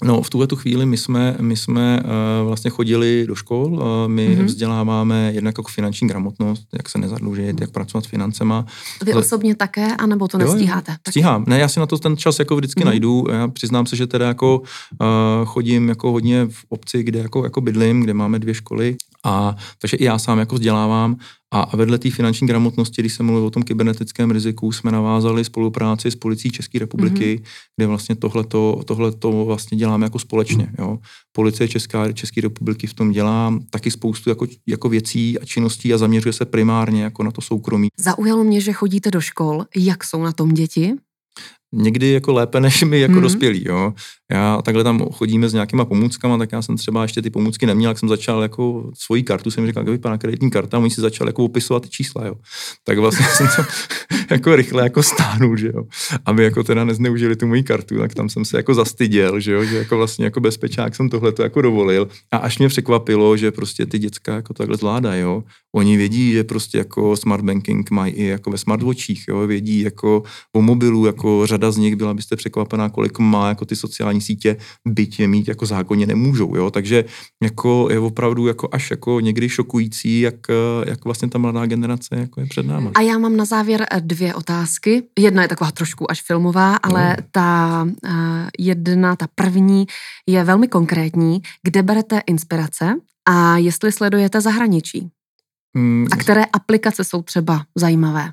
No, 0.04 0.22
v 0.22 0.30
tuhle 0.30 0.48
tu 0.48 0.56
chvíli 0.56 0.86
my 0.86 0.98
jsme, 0.98 1.38
my 1.42 1.56
jsme 1.56 2.00
uh, 2.04 2.48
vlastně 2.48 2.70
chodili 2.70 3.26
do 3.28 3.36
škol, 3.36 3.74
uh, 3.74 3.82
my 4.08 4.30
mm-hmm. 4.30 4.44
vzděláváme 4.44 5.32
jednak 5.34 5.58
jako 5.58 5.72
finanční 5.72 6.08
gramotnost, 6.08 6.68
jak 6.74 6.90
se 6.90 6.98
nezadlužit, 6.98 7.62
jak 7.62 7.72
pracovat 7.72 8.04
s 8.04 8.08
financema. 8.08 8.66
Vy 9.06 9.14
Ale... 9.14 9.22
osobně 9.22 9.56
také, 9.56 9.96
anebo 9.96 10.28
to 10.28 10.38
nestíháte? 10.38 10.92
Jo, 10.92 10.98
stíhám. 11.10 11.44
Ne, 11.48 11.60
já 11.60 11.68
si 11.68 11.80
na 11.80 11.86
to 11.86 11.98
ten 11.98 12.18
čas 12.18 12.40
jako 12.40 12.56
vždycky 12.56 12.82
mm-hmm. 12.82 12.86
najdu. 12.86 13.26
Já 13.32 13.48
přiznám 13.48 13.86
se, 13.86 13.96
že 13.96 14.08
teda 14.08 14.28
jako 14.28 14.60
uh, 14.60 15.46
chodím 15.46 15.90
jako 15.90 16.12
hodně 16.12 16.46
v 16.46 16.66
obci, 16.70 17.04
kde 17.04 17.20
jako, 17.20 17.44
jako 17.44 17.62
bydlím, 17.62 18.02
kde 18.02 18.14
máme 18.14 18.40
dvě 18.40 18.54
školy 18.54 18.96
a 19.24 19.56
takže 19.82 19.98
i 19.98 20.04
já 20.04 20.20
sám 20.20 20.40
jako 20.40 20.56
vzdělávám 20.56 21.16
a 21.52 21.78
vedle 21.78 21.98
té 21.98 22.12
finanční 22.12 22.48
gramotnosti, 22.48 23.02
když 23.02 23.14
se 23.14 23.24
mluvil 23.24 23.46
o 23.46 23.50
tom 23.50 23.64
kybernetickém 23.64 24.32
riziku, 24.32 24.72
jsme 24.72 24.92
navázali 24.92 25.46
spolupráci 25.46 26.12
s 26.12 26.16
policií 26.16 26.52
České 26.52 26.80
republiky, 26.80 27.36
mm-hmm. 27.36 27.72
kde 27.78 27.88
vlastně 27.88 28.16
tohleto, 28.16 28.82
tohleto 28.86 29.46
vlastně 29.46 29.78
děláme 29.78 30.06
jako 30.06 30.20
společně. 30.20 30.72
Jo. 30.80 31.00
Policie 31.32 31.68
Česká, 31.68 32.12
České 32.12 32.42
republiky 32.42 32.88
v 32.88 32.94
tom 32.94 33.12
dělá 33.12 33.60
taky 33.70 33.92
spoustu 33.92 34.30
jako, 34.30 34.48
jako 34.68 34.90
věcí 34.90 35.40
a 35.40 35.46
činností 35.46 35.94
a 35.94 35.98
zaměřuje 35.98 36.34
se 36.34 36.46
primárně 36.46 37.04
jako 37.04 37.24
na 37.24 37.32
to 37.32 37.42
soukromí. 37.42 37.88
Zaujalo 38.00 38.44
mě, 38.44 38.62
že 38.62 38.74
chodíte 38.74 39.12
do 39.12 39.22
škol. 39.22 39.66
Jak 39.76 40.04
jsou 40.04 40.24
na 40.24 40.32
tom 40.32 40.50
děti? 40.50 40.94
Někdy 41.74 42.12
jako 42.12 42.34
lépe 42.34 42.60
než 42.60 42.84
my 42.84 43.00
jako 43.00 43.14
mm. 43.14 43.22
dospělí, 43.22 43.64
jo. 43.68 43.94
Já 44.32 44.62
takhle 44.62 44.84
tam 44.84 45.00
chodíme 45.00 45.50
s 45.50 45.54
nějakýma 45.54 45.86
pomůckama, 45.86 46.38
tak 46.38 46.52
já 46.52 46.62
jsem 46.62 46.78
třeba 46.78 47.02
ještě 47.02 47.22
ty 47.22 47.30
pomůcky 47.30 47.66
neměl, 47.66 47.92
jak 47.92 48.00
jsem 48.00 48.10
začal 48.10 48.42
jako 48.42 48.92
svoji 48.98 49.24
kartu, 49.24 49.52
jsem 49.52 49.68
říkal, 49.68 49.84
jak 49.84 49.90
vypadá 49.90 50.18
kreditní 50.18 50.52
karta, 50.52 50.78
a 50.78 50.80
oni 50.80 50.90
si 50.90 51.02
začali 51.02 51.30
jako 51.30 51.44
opisovat 51.44 51.84
ty 51.84 51.90
čísla, 51.90 52.26
jo. 52.26 52.36
Tak 52.84 52.98
vlastně 52.98 53.26
jsem 53.34 53.48
to 53.56 53.64
jako 54.30 54.56
rychle 54.56 54.84
jako 54.84 55.04
stánul, 55.04 55.58
že 55.58 55.68
jo. 55.68 55.84
Aby 56.26 56.44
jako 56.44 56.64
teda 56.64 56.84
nezneužili 56.84 57.36
tu 57.36 57.48
moji 57.48 57.64
kartu, 57.64 57.98
tak 57.98 58.14
tam 58.14 58.30
jsem 58.30 58.46
se 58.46 58.58
jako 58.58 58.74
zastyděl, 58.74 59.40
že 59.40 59.52
jo, 59.52 59.64
že 59.64 59.78
jako 59.78 59.98
vlastně 59.98 60.26
jako 60.26 60.40
bezpečák 60.40 60.96
jsem 60.96 61.10
tohle 61.10 61.32
to 61.32 61.44
jako 61.44 61.62
dovolil. 61.62 62.08
A 62.32 62.38
až 62.38 62.60
mě 62.60 62.68
překvapilo, 62.68 63.38
že 63.38 63.52
prostě 63.52 63.86
ty 63.86 64.00
děcka 64.00 64.36
jako 64.36 64.54
takhle 64.54 64.78
zvládají, 64.78 65.22
jo. 65.22 65.44
Oni 65.76 65.98
vědí, 65.98 66.32
že 66.32 66.44
prostě 66.44 66.78
jako 66.78 67.18
smart 67.18 67.44
banking 67.44 67.92
mají 67.92 68.14
i 68.14 68.26
jako 68.26 68.52
ve 68.52 68.58
smartwatchích, 68.58 69.26
jo, 69.28 69.48
vědí 69.48 69.82
jako 69.82 70.24
o 70.56 70.62
mobilu, 70.62 71.06
jako 71.06 71.46
řada 71.60 71.72
z 71.72 71.78
nich 71.78 71.96
byla 71.96 72.14
byste 72.14 72.36
překvapená, 72.36 72.90
kolik 72.90 73.20
má 73.20 73.50
jako 73.50 73.66
ty 73.66 73.76
sociální 73.76 74.22
sítě, 74.22 74.58
byť 74.88 75.20
je 75.20 75.28
mít 75.28 75.48
jako 75.48 75.66
zákonně 75.66 76.08
nemůžou, 76.08 76.56
jo, 76.56 76.72
takže 76.72 77.06
jako 77.44 77.88
je 77.92 78.00
opravdu 78.00 78.48
jako 78.48 78.70
až 78.72 78.92
jako 78.92 79.20
někdy 79.20 79.50
šokující, 79.50 80.22
jak, 80.22 80.36
jak 80.88 81.06
vlastně 81.06 81.30
ta 81.30 81.38
mladá 81.38 81.66
generace 81.66 82.16
jako 82.16 82.40
je 82.40 82.46
před 82.46 82.66
námi. 82.66 82.90
A 82.96 83.02
já 83.02 83.18
mám 83.18 83.38
na 83.38 83.46
závěr 83.46 83.86
dvě 84.00 84.34
otázky. 84.34 85.04
Jedna 85.20 85.42
je 85.42 85.48
taková 85.48 85.72
trošku 85.72 86.12
až 86.12 86.22
filmová, 86.22 86.76
ale 86.76 87.16
no. 87.20 87.28
ta 87.32 87.84
uh, 87.84 88.12
jedna, 88.60 89.16
ta 89.16 89.28
první 89.36 89.88
je 90.28 90.44
velmi 90.44 90.68
konkrétní. 90.68 91.42
Kde 91.64 91.84
berete 91.84 92.22
inspirace 92.28 92.96
a 93.30 93.58
jestli 93.58 93.92
sledujete 93.92 94.42
zahraničí? 94.42 95.10
Hmm. 95.76 96.08
A 96.12 96.16
které 96.16 96.46
aplikace 96.46 97.04
jsou 97.04 97.22
třeba 97.22 97.64
zajímavé? 97.76 98.32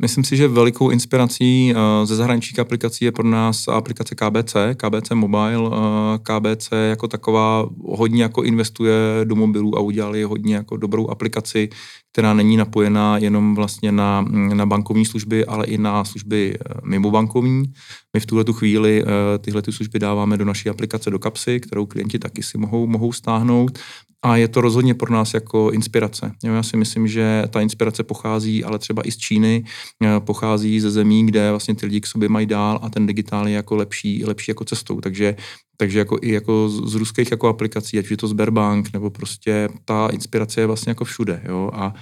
Myslím 0.00 0.24
si, 0.24 0.36
že 0.36 0.48
velikou 0.48 0.90
inspirací 0.90 1.74
uh, 1.74 2.06
ze 2.06 2.16
zahraničních 2.16 2.58
aplikací 2.58 3.04
je 3.04 3.12
pro 3.12 3.28
nás 3.28 3.68
aplikace 3.68 4.14
KBC, 4.14 4.54
KBC 4.76 5.10
Mobile. 5.14 5.68
Uh, 5.68 5.76
KBC 6.22 6.68
jako 6.88 7.08
taková 7.08 7.68
hodně 7.84 8.22
jako 8.22 8.42
investuje 8.42 8.94
do 9.24 9.36
mobilů 9.36 9.78
a 9.78 9.80
udělali 9.80 10.22
hodně 10.22 10.54
jako 10.54 10.76
dobrou 10.76 11.08
aplikaci, 11.08 11.68
která 12.12 12.34
není 12.34 12.56
napojená 12.56 13.18
jenom 13.18 13.54
vlastně 13.54 13.92
na, 13.92 14.24
na 14.54 14.66
bankovní 14.66 15.06
služby, 15.06 15.46
ale 15.46 15.66
i 15.66 15.78
na 15.78 16.04
služby 16.04 16.54
eh, 16.54 16.74
mimo 16.84 17.10
bankovní. 17.10 17.72
My 18.14 18.20
v 18.20 18.26
tuhle 18.26 18.44
tu 18.44 18.52
chvíli 18.52 19.04
tyhle 19.40 19.62
ty 19.62 19.72
služby 19.72 19.98
dáváme 19.98 20.36
do 20.36 20.44
naší 20.44 20.70
aplikace 20.70 21.10
do 21.10 21.18
kapsy, 21.18 21.60
kterou 21.60 21.86
klienti 21.86 22.18
taky 22.18 22.42
si 22.42 22.58
mohou, 22.58 22.86
mohou 22.86 23.12
stáhnout 23.12 23.78
a 24.22 24.36
je 24.36 24.48
to 24.48 24.60
rozhodně 24.60 24.94
pro 24.94 25.12
nás 25.12 25.34
jako 25.34 25.70
inspirace. 25.70 26.32
Já 26.44 26.62
si 26.62 26.76
myslím, 26.76 27.08
že 27.08 27.44
ta 27.50 27.60
inspirace 27.60 28.02
pochází 28.02 28.64
ale 28.64 28.78
třeba 28.78 29.06
i 29.06 29.10
z 29.10 29.16
Číny, 29.16 29.64
eh, 30.04 30.20
pochází 30.20 30.80
ze 30.80 30.90
zemí, 30.90 31.26
kde 31.26 31.50
vlastně 31.50 31.74
ty 31.74 31.86
lidi 31.86 32.00
k 32.00 32.06
sobě 32.06 32.28
mají 32.28 32.46
dál 32.46 32.78
a 32.82 32.90
ten 32.90 33.06
digitál 33.06 33.48
je 33.48 33.54
jako 33.54 33.76
lepší, 33.76 34.24
lepší 34.24 34.50
jako 34.50 34.64
cestou. 34.64 35.00
Takže, 35.00 35.36
takže 35.80 35.98
jako 35.98 36.18
i 36.22 36.32
jako 36.32 36.68
z, 36.68 36.92
z 36.92 36.94
ruských 36.94 37.30
jako 37.30 37.48
aplikací, 37.48 37.98
ať 37.98 38.10
je 38.10 38.16
to 38.16 38.28
Sberbank, 38.28 38.92
nebo 38.92 39.10
prostě 39.10 39.68
ta 39.84 40.08
inspirace 40.12 40.60
je 40.60 40.66
vlastně 40.66 40.90
jako 40.90 41.04
všude. 41.04 41.40
Jo, 41.48 41.70
a 41.72 41.94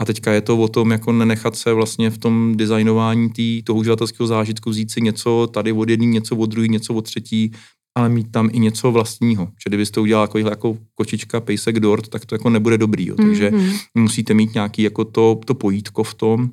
A 0.00 0.04
teďka 0.04 0.32
je 0.32 0.40
to 0.40 0.58
o 0.58 0.68
tom, 0.68 0.90
jako 0.90 1.12
nenechat 1.12 1.56
se 1.56 1.72
vlastně 1.72 2.10
v 2.10 2.18
tom 2.18 2.56
designování 2.56 3.30
tý, 3.30 3.62
toho 3.62 3.78
uživatelského 3.78 4.26
zážitku 4.26 4.70
vzít 4.70 4.90
si 4.90 5.00
něco 5.00 5.46
tady 5.46 5.72
od 5.72 5.88
jedný, 5.88 6.06
něco 6.06 6.36
od 6.36 6.50
druhý, 6.50 6.68
něco 6.68 6.94
od 6.94 7.04
třetí, 7.04 7.52
ale 7.94 8.08
mít 8.08 8.32
tam 8.32 8.50
i 8.52 8.58
něco 8.58 8.92
vlastního. 8.92 9.46
Že 9.46 9.70
kdybyste 9.70 10.00
udělal 10.00 10.24
jako, 10.24 10.38
jako 10.38 10.78
kočička, 10.94 11.40
pejsek, 11.40 11.80
dort, 11.80 12.08
tak 12.08 12.26
to 12.26 12.34
jako 12.34 12.50
nebude 12.50 12.78
dobrý. 12.78 13.06
Jo. 13.06 13.14
Takže 13.14 13.50
mm-hmm. 13.50 13.78
musíte 13.94 14.34
mít 14.34 14.54
nějaký 14.54 14.82
jako 14.82 15.04
to, 15.04 15.38
to 15.46 15.54
pojítko 15.54 16.02
v 16.02 16.14
tom. 16.14 16.50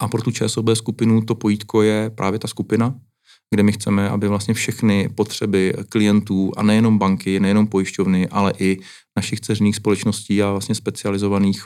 A 0.00 0.08
pro 0.08 0.22
tu 0.22 0.30
ČSOB 0.30 0.74
skupinu 0.74 1.22
to 1.22 1.34
pojítko 1.34 1.82
je 1.82 2.10
právě 2.10 2.38
ta 2.38 2.48
skupina, 2.48 2.94
kde 3.52 3.62
my 3.62 3.72
chceme, 3.72 4.10
aby 4.10 4.28
vlastně 4.28 4.54
všechny 4.54 5.08
potřeby 5.08 5.74
klientů 5.88 6.52
a 6.56 6.62
nejenom 6.62 6.98
banky, 6.98 7.40
nejenom 7.40 7.66
pojišťovny, 7.66 8.28
ale 8.28 8.52
i 8.58 8.78
našich 9.16 9.40
ceřných 9.40 9.76
společností 9.76 10.42
a 10.42 10.50
vlastně 10.50 10.74
specializovaných 10.74 11.64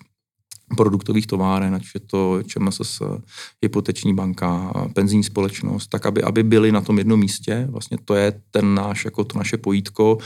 produktových 0.76 1.26
továren, 1.26 1.74
ať 1.74 1.82
je 1.94 2.00
to 2.00 2.42
ČMSS, 2.42 3.02
hypoteční 3.62 4.14
banka, 4.14 4.72
penzijní 4.94 5.24
společnost, 5.24 5.86
tak 5.86 6.06
aby, 6.06 6.22
aby 6.22 6.42
byli 6.42 6.72
na 6.72 6.80
tom 6.80 6.98
jednom 6.98 7.20
místě. 7.20 7.66
Vlastně 7.70 7.98
to 8.04 8.14
je 8.14 8.40
ten 8.50 8.74
náš, 8.74 9.04
jako 9.04 9.24
to 9.24 9.38
naše 9.38 9.56
pojítko, 9.56 10.18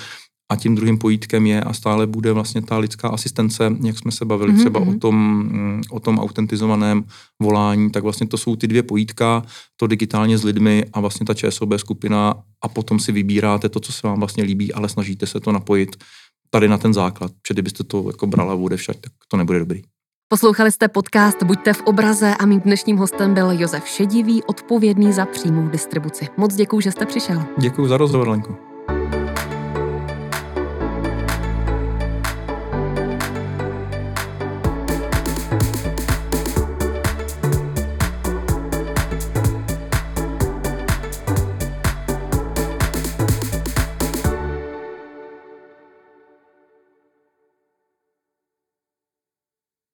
a 0.50 0.56
tím 0.56 0.74
druhým 0.74 0.98
pojítkem 0.98 1.46
je 1.46 1.60
a 1.60 1.72
stále 1.72 2.06
bude 2.06 2.32
vlastně 2.32 2.62
ta 2.62 2.78
lidská 2.78 3.08
asistence, 3.08 3.76
jak 3.84 3.98
jsme 3.98 4.12
se 4.12 4.24
bavili 4.24 4.52
mm-hmm. 4.52 4.58
třeba 4.58 4.80
o 4.80 4.94
tom, 4.94 5.16
mm, 5.16 5.82
o 5.90 6.00
tom 6.00 6.18
autentizovaném 6.18 7.04
volání, 7.42 7.90
tak 7.90 8.02
vlastně 8.02 8.26
to 8.26 8.38
jsou 8.38 8.56
ty 8.56 8.66
dvě 8.66 8.82
pojítka, 8.82 9.42
to 9.76 9.86
digitálně 9.86 10.38
s 10.38 10.44
lidmi 10.44 10.84
a 10.92 11.00
vlastně 11.00 11.26
ta 11.26 11.34
ČSOB 11.34 11.72
skupina 11.76 12.34
a 12.62 12.68
potom 12.68 12.98
si 12.98 13.12
vybíráte 13.12 13.68
to, 13.68 13.80
co 13.80 13.92
se 13.92 14.06
vám 14.06 14.18
vlastně 14.18 14.44
líbí, 14.44 14.72
ale 14.72 14.88
snažíte 14.88 15.26
se 15.26 15.40
to 15.40 15.52
napojit 15.52 15.96
tady 16.50 16.68
na 16.68 16.78
ten 16.78 16.94
základ, 16.94 17.30
protože 17.42 17.54
kdybyste 17.54 17.84
to 17.84 18.04
jako 18.06 18.26
brala 18.26 18.56
bude 18.56 18.76
však, 18.76 18.96
tak 18.96 19.12
to 19.28 19.36
nebude 19.36 19.58
dobrý. 19.58 19.82
Poslouchali 20.28 20.72
jste 20.72 20.88
podcast 20.88 21.42
Buďte 21.42 21.72
v 21.72 21.82
obraze 21.82 22.34
a 22.34 22.46
mým 22.46 22.60
dnešním 22.60 22.96
hostem 22.96 23.34
byl 23.34 23.50
Josef 23.50 23.88
Šedivý, 23.88 24.42
odpovědný 24.42 25.12
za 25.12 25.26
přímou 25.26 25.68
distribuci. 25.68 26.28
Moc 26.36 26.54
děkuji, 26.54 26.80
že 26.80 26.92
jste 26.92 27.06
přišel. 27.06 27.42
Děkuji 27.58 27.88
za 27.88 27.96
rozhovor, 27.96 28.28
Lenko. 28.28 28.69